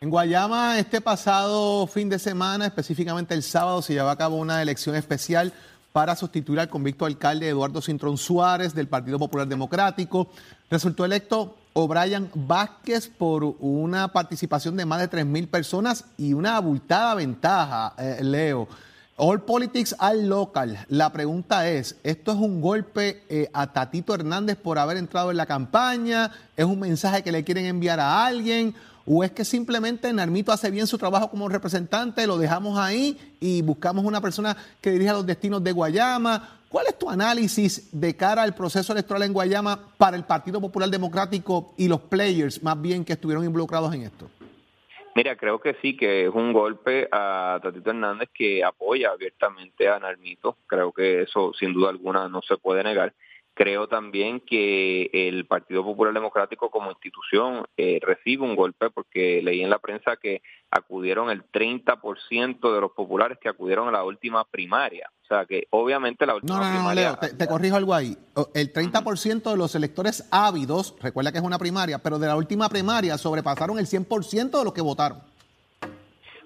[0.00, 4.62] En Guayama, este pasado fin de semana, específicamente el sábado, se llevó a cabo una
[4.62, 5.52] elección especial
[5.92, 10.28] para sustituir al convicto alcalde Eduardo Cintrón Suárez del Partido Popular Democrático.
[10.70, 17.14] Resultó electo O'Brien Vázquez por una participación de más de 3.000 personas y una abultada
[17.14, 18.68] ventaja, eh, Leo.
[19.20, 20.78] All Politics al local.
[20.88, 25.36] La pregunta es, ¿esto es un golpe eh, a Tatito Hernández por haber entrado en
[25.36, 26.30] la campaña?
[26.56, 28.76] ¿Es un mensaje que le quieren enviar a alguien?
[29.04, 33.62] ¿O es que simplemente Narmito hace bien su trabajo como representante, lo dejamos ahí y
[33.62, 36.57] buscamos una persona que dirija los destinos de Guayama?
[36.68, 40.90] ¿Cuál es tu análisis de cara al proceso electoral en Guayama para el Partido Popular
[40.90, 44.28] Democrático y los players más bien que estuvieron involucrados en esto?
[45.14, 49.98] Mira, creo que sí, que es un golpe a Tatito Hernández que apoya abiertamente a
[49.98, 50.58] Narmito.
[50.66, 53.14] Creo que eso sin duda alguna no se puede negar.
[53.58, 59.64] Creo también que el Partido Popular Democrático como institución eh, recibe un golpe porque leí
[59.64, 64.44] en la prensa que acudieron el 30% de los populares que acudieron a la última
[64.44, 65.10] primaria.
[65.24, 67.10] O sea que obviamente la última no, no, primaria...
[67.10, 68.16] No, Leo, te, corrijo algo ahí.
[68.54, 72.68] El 30% de los electores ávidos, recuerda que es una primaria, pero de la última
[72.68, 75.18] primaria sobrepasaron el 100% de los que votaron.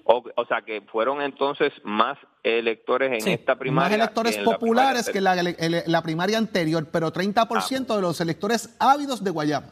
[0.05, 3.89] O, o sea, que fueron entonces más electores en Sí, esta primaria.
[3.89, 8.75] Más electores que en la populares que la, primaria anterior, pero 30% de los electores
[8.79, 9.67] ávidos de Guayama.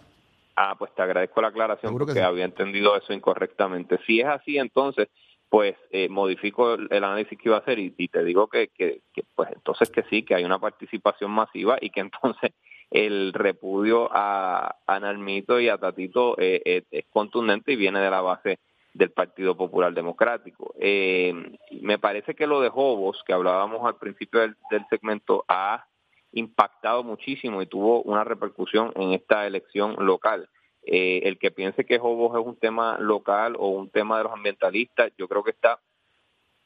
[0.56, 2.20] Ah, pues te agradezco la aclaración porque sí.
[2.20, 4.00] había entendido eso incorrectamente.
[4.06, 5.10] Si es así, entonces,
[5.50, 9.02] pues eh, modifico el, análisis que iba a hacer y, y te digo que, que,
[9.14, 12.52] que, pues entonces que sí, que hay una participación masiva y que entonces
[12.90, 18.10] el repudio a, a Nalmito y a Tatito eh, eh, es contundente y viene de
[18.10, 18.60] la base
[18.94, 20.74] del Partido Popular Democrático.
[20.80, 21.34] Eh,
[21.82, 25.86] me parece que lo de Jobos, que hablábamos al principio del, del segmento, ha
[26.34, 30.50] impactado muchísimo y tuvo una repercusión en esta elección local.
[30.84, 34.34] Eh, el que piense que Jobos es un tema local o un tema de los
[34.34, 35.80] ambientalistas, yo creo que está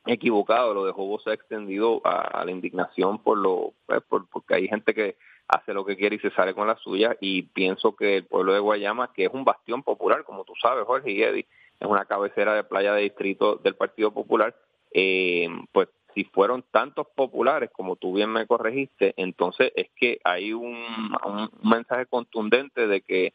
[0.05, 0.73] equivocado.
[0.73, 4.67] Lo de Jobos se ha extendido a, la indignación por lo, pues, por, porque hay
[4.67, 5.17] gente que
[5.47, 8.53] hace lo que quiere y se sale con la suya y pienso que el pueblo
[8.53, 11.45] de Guayama, que es un bastión popular, como tú sabes, Jorge y Eddie,
[11.79, 14.55] es una cabecera de playa de distrito del Partido Popular,
[14.91, 20.53] eh, pues si fueron tantos populares como tú bien me corregiste, entonces es que hay
[20.53, 20.73] un,
[21.25, 23.33] un mensaje contundente de que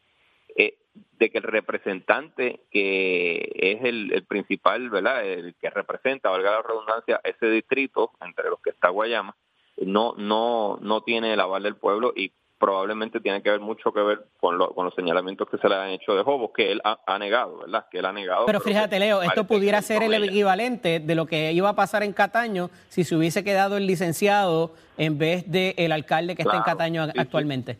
[0.56, 0.78] eh,
[1.18, 5.24] de que el representante que es el, el principal, ¿verdad?
[5.24, 9.36] El que representa, valga la redundancia, ese distrito entre los que está Guayama,
[9.76, 14.00] no no no tiene el aval del pueblo y probablemente tiene que ver mucho que
[14.02, 16.80] ver con, lo- con los señalamientos que se le han hecho de Jobos, que él
[16.84, 17.86] ha, ha negado, ¿verdad?
[17.90, 18.44] Que él ha negado.
[18.46, 20.26] Pero fíjate, Leo, esto pudiera ser el ella.
[20.26, 24.72] equivalente de lo que iba a pasar en Cataño si se hubiese quedado el licenciado
[24.98, 27.18] en vez del el alcalde que está en Cataño sí, sí.
[27.18, 27.78] actualmente.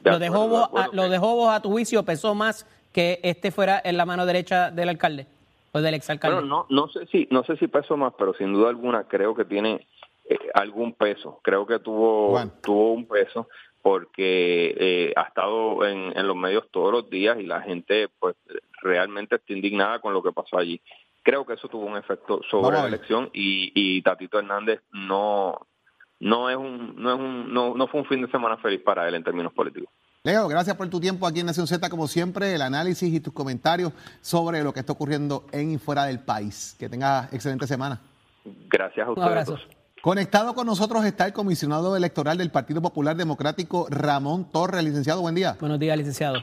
[0.00, 2.34] De lo, de acuerdo, de Jobos, acuerdo, a, lo de Jobos, a tu juicio, pesó
[2.34, 5.26] más que este fuera en la mano derecha del alcalde
[5.72, 6.36] o del exalcalde.
[6.40, 9.34] Bueno, no, no sé si, no sé si peso más, pero sin duda alguna creo
[9.34, 9.86] que tiene
[10.28, 11.40] eh, algún peso.
[11.42, 13.48] Creo que tuvo, tuvo un peso
[13.82, 18.36] porque eh, ha estado en, en los medios todos los días y la gente, pues,
[18.82, 20.80] realmente está indignada con lo que pasó allí.
[21.22, 25.66] Creo que eso tuvo un efecto sobre la elección y, y Tatito Hernández no,
[26.18, 29.06] no es un, no es un, no, no fue un fin de semana feliz para
[29.06, 29.90] él en términos políticos.
[30.22, 33.32] Leo, gracias por tu tiempo aquí en Nación Z, como siempre, el análisis y tus
[33.32, 36.76] comentarios sobre lo que está ocurriendo en y fuera del país.
[36.78, 38.00] Que tengas excelente semana.
[38.44, 39.48] Gracias a Un ustedes.
[39.48, 39.79] abrazo.
[40.02, 44.82] Conectado con nosotros está el comisionado electoral del Partido Popular Democrático, Ramón Torres.
[44.82, 45.56] Licenciado, buen día.
[45.60, 46.38] Buenos días, licenciado.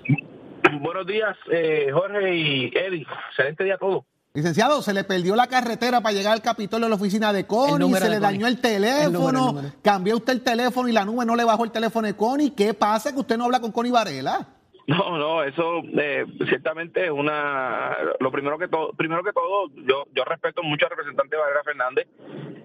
[0.82, 3.08] Buenos días, eh, Jorge y Eddie.
[3.30, 4.04] Excelente día a todos.
[4.36, 7.92] Licenciado, se le perdió la carretera para llegar al Capitolio de la oficina de Connie,
[7.96, 8.20] se de le Connie.
[8.20, 9.74] dañó el El número, teléfono, el número.
[9.82, 12.52] cambió usted el teléfono y la nube no le bajó el teléfono de Connie.
[12.52, 14.46] ¿Qué pasa que usted no habla con Connie Varela?
[14.98, 17.98] No, no, eso eh, ciertamente es una.
[18.22, 22.08] Lo primero que todo, primero que todo, yo yo respeto mucho al representante Valera Fernández,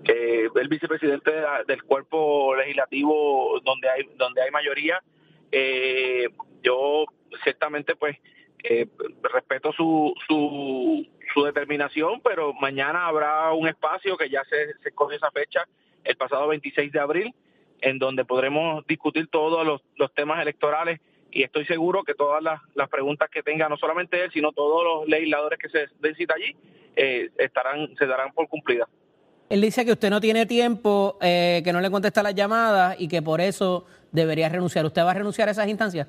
[0.05, 1.33] el vicepresidente
[1.67, 5.03] del cuerpo legislativo donde hay donde hay mayoría.
[5.51, 6.29] Eh,
[6.63, 7.07] yo
[7.43, 8.17] ciertamente, pues,
[8.63, 8.87] eh,
[9.25, 11.05] respeto su, su
[11.35, 15.67] su determinación, pero mañana habrá un espacio que ya se, se coge esa fecha,
[16.05, 17.35] el pasado 26 de abril,
[17.81, 21.01] en donde podremos discutir todos los, los temas electorales
[21.33, 24.85] y estoy seguro que todas las, las preguntas que tenga, no solamente él, sino todos
[24.85, 26.55] los legisladores que se den cita allí,
[26.95, 28.89] eh, estarán se darán por cumplidas.
[29.49, 33.09] Él dice que usted no tiene tiempo, eh, que no le contesta las llamadas y
[33.09, 34.85] que por eso debería renunciar.
[34.85, 36.09] ¿Usted va a renunciar a esas instancias?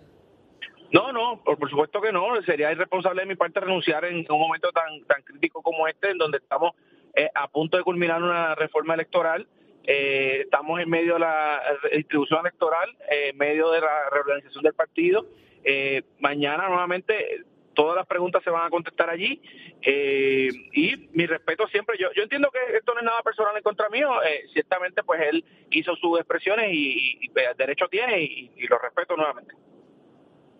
[0.91, 2.41] No, no, por, por supuesto que no.
[2.45, 6.17] Sería irresponsable de mi parte renunciar en un momento tan tan crítico como este, en
[6.17, 6.73] donde estamos
[7.15, 9.47] eh, a punto de culminar una reforma electoral.
[9.85, 11.61] Eh, estamos en medio de la
[11.93, 15.25] distribución electoral, eh, en medio de la reorganización del partido.
[15.63, 19.41] Eh, mañana nuevamente todas las preguntas se van a contestar allí
[19.81, 21.97] eh, y mi respeto siempre.
[21.97, 24.09] Yo, yo entiendo que esto no es nada personal en contra mío.
[24.53, 29.15] ciertamente, pues él hizo sus expresiones y, y- y, pues, derecho tiene y lo respeto
[29.17, 29.55] nuevamente.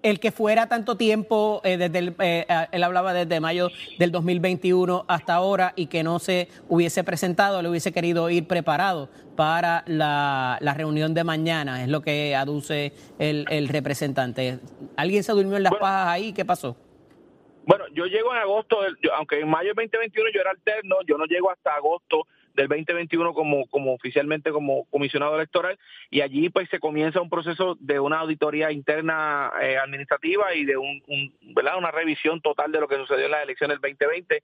[0.04, 4.12] El que fuera tanto tiempo, eh, desde el, eh, ah, él hablaba desde mayo del
[4.12, 9.84] 2021 hasta ahora y que no se hubiese presentado, le hubiese querido ir preparado para
[9.88, 14.60] la, la reunión de mañana, es lo que aduce el, el representante.
[14.98, 15.82] ¿Alguien se durmió en las Bueno.
[15.86, 16.34] pajas ahí?
[16.34, 16.76] ¿Qué pasó?
[17.66, 18.80] Bueno, yo llego en agosto,
[19.16, 23.34] aunque en mayo del 2021 yo era alterno, yo no llego hasta agosto del 2021
[23.34, 25.78] como, como oficialmente como comisionado electoral
[26.10, 30.78] y allí pues se comienza un proceso de una auditoría interna eh, administrativa y de
[30.78, 31.34] un, un-
[31.78, 34.44] una revisión total de lo que sucedió en las elecciones del 2020.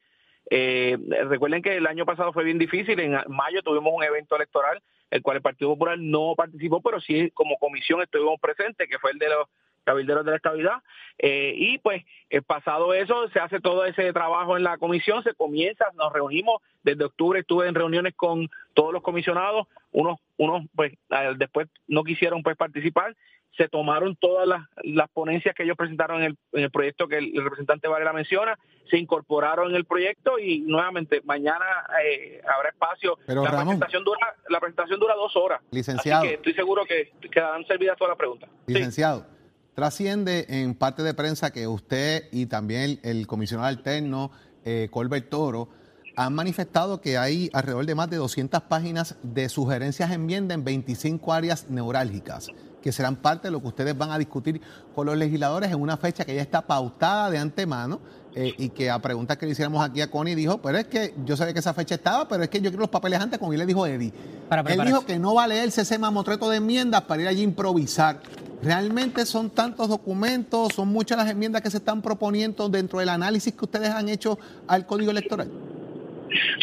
[0.51, 0.97] Eh,
[1.30, 4.82] recuerden que el año pasado fue bien difícil, en mayo tuvimos un evento electoral,
[5.12, 9.12] el cual el Partido Popular no participó, pero sí como comisión estuvimos presentes, que fue
[9.12, 9.47] el de los
[9.89, 10.83] cabilderos de la estabilidad.
[11.17, 15.33] Eh, y pues, eh, pasado eso, se hace todo ese trabajo en la comisión, se
[15.33, 20.93] comienza, nos reunimos, desde octubre estuve en reuniones con todos los comisionados, unos, unos pues
[20.93, 23.15] eh, después no quisieron pues participar,
[23.57, 27.17] se tomaron todas las, las ponencias que ellos presentaron en el, en el proyecto que
[27.17, 28.57] el, representante Varela menciona,
[28.89, 31.65] se incorporaron en el proyecto y nuevamente mañana
[32.05, 33.17] eh, habrá espacio.
[33.25, 33.65] Pero, la, Ramón.
[33.65, 35.61] presentación dura, la presentación dura dos horas.
[35.71, 36.21] Licenciado.
[36.21, 38.49] Así que estoy seguro que quedarán servidas todas las preguntas.
[38.67, 39.25] Licenciado,
[39.74, 44.32] trasciende en parte de prensa que usted y también el, comisionado alterno,
[44.65, 45.70] eh, Colbert Toro,
[46.15, 51.32] han manifestado que hay alrededor de más de 200 páginas de sugerencias enmienda en 25
[51.32, 52.49] áreas neurálgicas,
[52.82, 54.59] que serán parte de lo que ustedes van a discutir
[54.93, 58.01] con los legisladores en una fecha que ya está pautada de antemano
[58.36, 61.13] eh, y que a preguntas que le hiciéramos aquí a Connie dijo, pero es que
[61.25, 63.51] yo sabía que esa fecha estaba, pero es que yo quiero los papeles antes, como
[63.51, 64.13] bien le dijo Eddie.
[64.47, 67.41] Para Él dijo que no va a leerse ese mamotreto de enmiendas para ir allí
[67.41, 68.19] a improvisar.
[68.61, 73.53] ¿Realmente son tantos documentos, son muchas las enmiendas que se están proponiendo dentro del análisis
[73.53, 75.49] que ustedes han hecho al Código Electoral?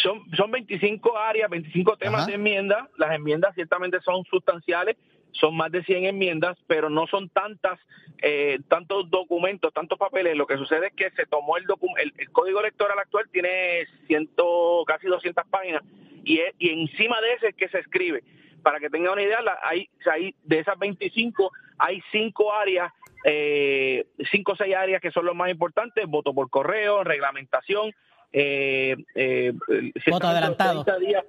[0.02, 2.26] Son, son 25 áreas, 25 temas Ajá.
[2.26, 2.86] de enmiendas.
[2.98, 4.96] Las enmiendas ciertamente son sustanciales,
[5.40, 7.78] son más de 100 enmiendas, pero no son tantas,
[8.22, 10.36] eh, tantos documentos, tantos papeles.
[10.36, 11.64] Lo que sucede es que se tomó el,
[12.02, 15.82] el, el código electoral actual, tiene ciento, casi 200 páginas,
[16.24, 18.22] y, es- y encima de ese es que se escribe.
[18.62, 22.92] Para que tengan una idea, la- hay, hay de esas 25, hay cinco áreas,
[23.24, 27.92] eh, cinco o seis áreas que son los más importantes, voto por correo, reglamentación,
[28.32, 30.84] eh, eh, ciertamente los adelantado.
[30.84, 31.24] 30 días,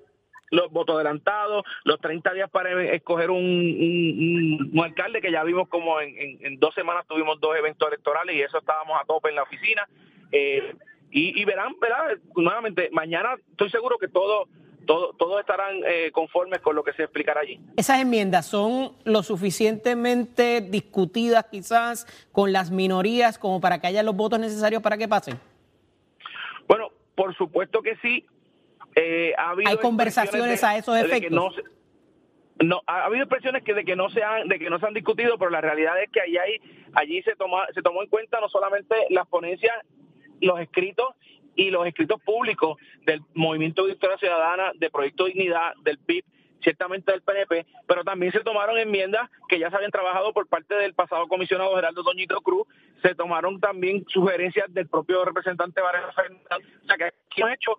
[0.50, 3.40] los votos adelantados, los 30 días para escoger un,
[4.74, 8.36] un- alcalde, que ya vimos como en, en- en dos semanas tuvimos dos eventos electorales
[8.36, 9.88] y eso estábamos a tope en la oficina.
[10.32, 10.76] Eh,
[11.12, 12.18] y, y verán, ¿verdad?
[12.36, 14.48] Nuevamente, mañana estoy seguro que todo,
[14.86, 17.60] todo, todos estarán eh, conformes con lo que se explicará allí.
[17.78, 24.16] ¿Esas enmiendas son lo suficientemente discutidas quizás con las minorías como para que haya los
[24.16, 25.40] votos necesarios para que pasen?
[26.68, 28.26] Bueno, por supuesto que sí.
[29.00, 31.56] Eh, ha habido ¿Hay conversaciones expresiones a esos de efectos?
[32.60, 34.96] no ha habido expresiones que de que no se han, de que no se han
[34.96, 36.60] discutido, pero la realidad es que allí, hay,
[36.94, 39.76] allí se tomó, se tomó en cuenta no solamente las ponencias,
[40.42, 41.10] los escritos
[41.56, 46.26] y los escritos públicos del Movimiento de Victoria Ciudadana, de Proyecto Dignidad, del PIB,
[46.62, 50.74] ciertamente del PNP, pero también se tomaron enmiendas que ya se habían trabajado por parte
[50.74, 52.68] del pasado comisionado Gerardo Doñito Cruz,
[53.04, 57.78] se tomaron también sugerencias del propio representante Varela Fernández, o sea que aquí hemos hecho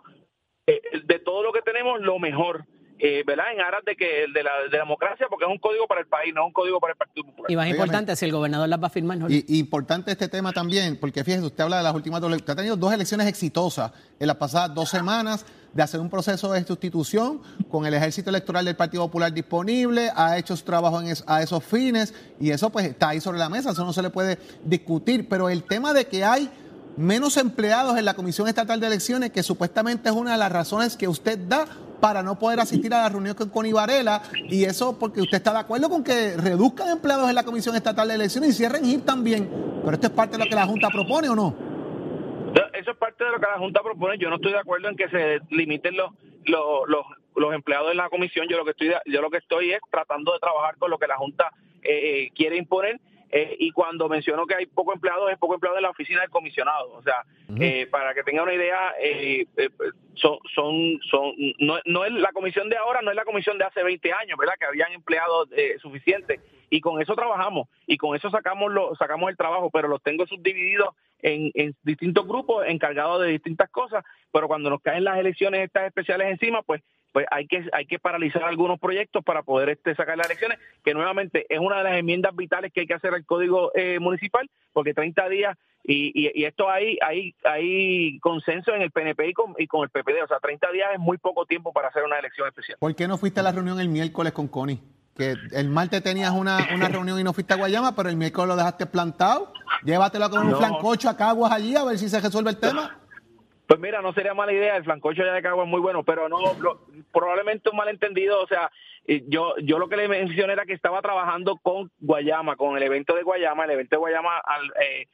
[0.69, 2.65] eh, de todo lo que tenemos lo mejor,
[3.01, 3.47] eh, ¿verdad?
[3.55, 6.07] En aras de que de la, de la democracia, porque es un código para el
[6.09, 7.51] país, no es un código para el Partido Popular.
[7.51, 9.31] Y más importante, si el gobernador las va a firmar, ¿no?
[9.31, 12.57] Y, importante este tema también, porque fíjese, usted habla de las últimas dos, usted ha
[12.57, 17.41] tenido dos elecciones exitosas en las pasadas dos semanas de hacer un proceso de sustitución
[17.71, 21.41] con el ejército electoral del Partido Popular disponible, ha hecho su trabajo en es- a
[21.43, 24.39] esos fines y eso pues está ahí sobre la mesa, eso no se le puede
[24.65, 26.51] discutir, pero el tema de que hay
[26.99, 30.97] menos empleados en la Comisión Estatal de Elecciones, que supuestamente es una de las razones
[30.97, 31.67] que usted da
[32.01, 33.73] para no poder asistir a la reunión con Connie
[34.49, 38.09] y eso porque usted está de acuerdo con que reduzcan empleados en la Comisión Estatal
[38.09, 39.49] de Elecciones y cierren HIP también.
[39.83, 41.55] Pero esto es parte de lo que la Junta propone o no?
[42.73, 44.19] Eso es parte de lo que la Junta propone.
[44.19, 46.13] Yo no estoy de acuerdo en que se limiten los
[46.47, 47.05] los, los,
[47.37, 48.47] los empleados de la comisión.
[48.49, 51.07] Yo lo que estoy yo lo que estoy es tratando de trabajar con lo que
[51.07, 53.01] la Junta eh, eh, quiere imponer.
[53.31, 56.31] Eh, y cuando menciono que hay poco empleados, es poco empleado en la oficina del
[56.31, 56.93] comisionado.
[56.93, 57.25] O sea,
[57.61, 59.69] eh, para que tenga una idea, eh, eh,
[60.15, 63.65] son, son, son no, no es la comisión de ahora, no es la comisión de
[63.65, 64.55] hace 20 años, ¿verdad?
[64.59, 66.41] Que habían empleados eh, suficientes.
[66.71, 70.27] Y con eso trabajamos y con eso sacamos lo, sacamos el trabajo, pero los tengo
[70.27, 75.63] subdivididos en, en distintos grupos encargados de distintas cosas, pero cuando nos caen las elecciones
[75.63, 76.83] estas especiales encima, pues
[77.19, 80.95] pues hay que hay que paralizar algunos proyectos para poder este sacar las elecciones, que
[80.95, 84.49] nuevamente es una de las enmiendas vitales que hay que hacer al código eh, municipal,
[84.73, 89.33] porque 30 días y, y, y esto hay hay hay consenso en el PNP y
[89.33, 92.05] con, y con el PPD, o sea, 30 días es muy poco tiempo para hacer
[92.05, 92.79] una elección especial.
[92.79, 94.79] ¿Por qué no fuiste a la reunión el miércoles con Connie?
[95.17, 98.47] Que el martes tenías una, una reunión y no fuiste a Guayama, pero el miércoles
[98.51, 99.53] lo dejaste plantado.
[99.83, 100.59] Llévatelo con un No.
[100.59, 102.97] flancocho a Caguas allí a ver si se resuelve el tema.
[103.69, 106.27] Pues mira, no sería mala idea, el flancocho ya de Cagua es muy bueno, pero
[106.27, 106.39] no,
[107.13, 108.71] probablemente un malentendido, o sea,
[109.07, 112.83] eh, yo yo lo que le mencioné era que estaba trabajando con Guayama, con el
[112.83, 115.07] evento de Guayama, el evento de Guayama, al, eh,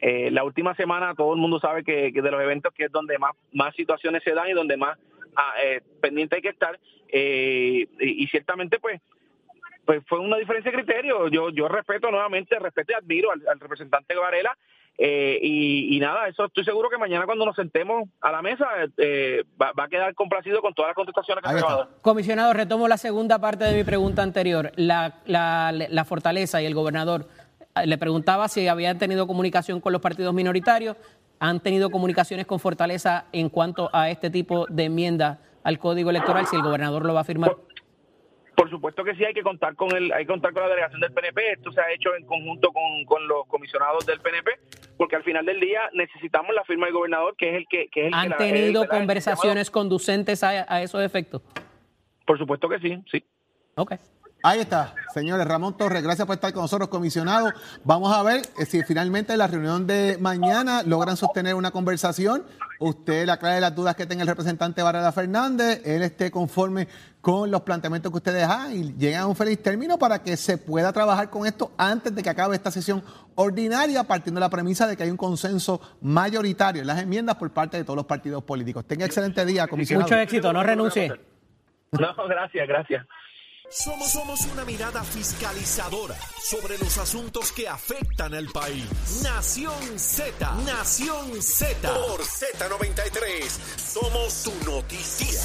[0.00, 3.18] eh, la última semana todo el mundo sabe que, de los eventos que es donde
[3.18, 4.98] más, más situaciones se dan y donde más
[5.36, 6.80] ah, eh, pendiente hay que estar,
[7.12, 9.02] y, y ciertamente pues
[9.84, 11.28] pues fue una diferencia de criterio.
[11.28, 14.56] Yo yo respeto nuevamente, respeto y admiro al, al representante Varela.
[14.98, 18.66] Eh, y, y nada, eso estoy seguro que mañana cuando nos sentemos a la mesa
[18.96, 21.88] eh, va, va a quedar complacido con todas las contestaciones que se va a dar.
[22.02, 24.72] Comisionado, retomo la segunda parte de mi pregunta anterior.
[24.76, 27.28] La, la, la Fortaleza y el gobernador
[27.76, 30.96] eh, le preguntaba si habían tenido comunicación con los partidos minoritarios.
[31.40, 36.46] ¿Han tenido comunicaciones con Fortaleza en cuanto a este tipo de enmienda al Código Electoral?
[36.48, 37.52] Si el gobernador lo va a firmar.
[37.52, 37.66] Por
[38.70, 41.12] supuesto que sí, hay que contar con el, hay que contar con la delegación del
[41.12, 41.52] PNP.
[41.52, 44.50] Esto se ha hecho en conjunto con, con los comisionados del PNP,
[44.96, 48.00] porque al final del día necesitamos la firma del gobernador, que es el que, que
[48.02, 51.42] es el ¿Han que la- tenido el- el- conversaciones conducentes a, a esos efectos?
[52.26, 53.24] Por supuesto que sí, sí.
[53.76, 53.92] Ok.
[54.42, 55.46] Ahí está, señores.
[55.46, 57.52] Ramón Torres, gracias por estar con nosotros, comisionado.
[57.82, 62.44] Vamos a ver eh, si finalmente en la reunión de mañana logran sostener una conversación.
[62.78, 66.86] Usted le aclare las dudas que tenga el representante Varela Fernández, él esté conforme
[67.20, 70.56] con los planteamientos que ustedes hagan y lleguen a un feliz término para que se
[70.56, 73.02] pueda trabajar con esto antes de que acabe esta sesión
[73.34, 77.50] ordinaria, partiendo de la premisa de que hay un consenso mayoritario en las enmiendas por
[77.50, 78.86] parte de todos los partidos políticos.
[78.86, 80.08] Tenga excelente día, comisionado.
[80.08, 81.12] Mucho éxito, no renuncie.
[81.90, 83.04] No, gracias, gracias.
[83.70, 88.86] Somos, somos una mirada fiscalizadora sobre los asuntos que afectan al país.
[89.22, 91.76] Nación Z, Nación Z.
[91.82, 93.46] Por Z93,
[93.76, 95.38] somos tu noticia.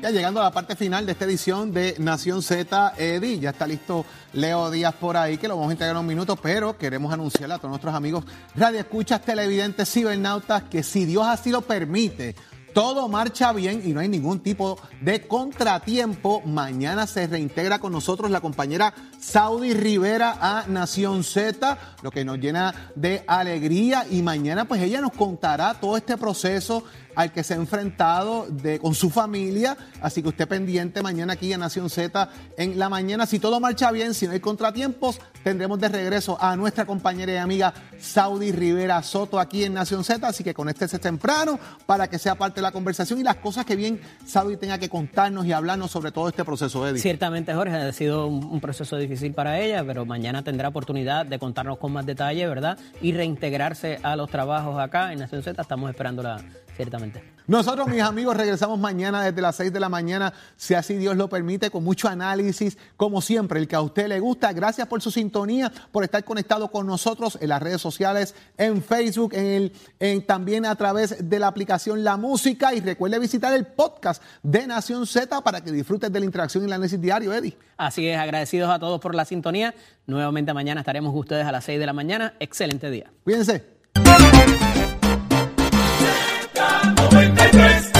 [0.00, 3.66] Ya llegando a la parte final de esta edición de Nación Z, Eddie, ya está
[3.66, 7.12] listo Leo Díaz por ahí, que lo vamos a entregar en unos minutos, pero queremos
[7.12, 8.24] anunciarle a todos nuestros amigos
[8.54, 12.34] radioescuchas, televidentes, cibernautas, que si Dios así lo permite,
[12.76, 16.42] todo marcha bien y no hay ningún tipo de contratiempo.
[16.44, 18.92] Mañana se reintegra con nosotros la compañera
[19.26, 25.00] Saudi Rivera a Nación Z, lo que nos llena de alegría y mañana pues ella
[25.00, 26.84] nos contará todo este proceso
[27.16, 29.76] al que se ha enfrentado de, con su familia.
[30.00, 33.26] Así que usted pendiente mañana aquí en Nación Z en la mañana.
[33.26, 37.36] Si todo marcha bien, si no hay contratiempos, tendremos de regreso a nuestra compañera y
[37.36, 40.28] amiga Saudi Rivera Soto aquí en Nación Z.
[40.28, 43.76] Así que conéctese temprano para que sea parte de la conversación y las cosas que
[43.76, 47.00] bien Saudi tenga que contarnos y hablarnos sobre todo este proceso, Eddie.
[47.00, 51.38] Ciertamente, Jorge, ha sido un, un proceso difícil para ella, pero mañana tendrá oportunidad de
[51.38, 52.78] contarnos con más detalle, ¿verdad?
[53.00, 55.60] Y reintegrarse a los trabajos acá en Nación Z.
[55.60, 56.42] Estamos esperándola,
[56.76, 57.22] ciertamente.
[57.46, 61.28] Nosotros, mis amigos, regresamos mañana desde las 6 de la mañana, si así Dios lo
[61.28, 64.52] permite, con mucho análisis, como siempre, el que a usted le gusta.
[64.52, 69.32] Gracias por su sintonía, por estar conectado con nosotros en las redes sociales, en Facebook,
[69.34, 72.74] en el, en, también a través de la aplicación La Música.
[72.74, 76.66] Y recuerde visitar el podcast de Nación Z para que disfrutes de la interacción y
[76.66, 77.56] el análisis diario, Eddie.
[77.76, 79.72] Así es, agradecidos a todos por la sintonía.
[80.06, 82.34] Nuevamente mañana estaremos ustedes a las 6 de la mañana.
[82.40, 83.12] Excelente día.
[83.22, 83.76] Cuídense.
[86.56, 87.95] 93.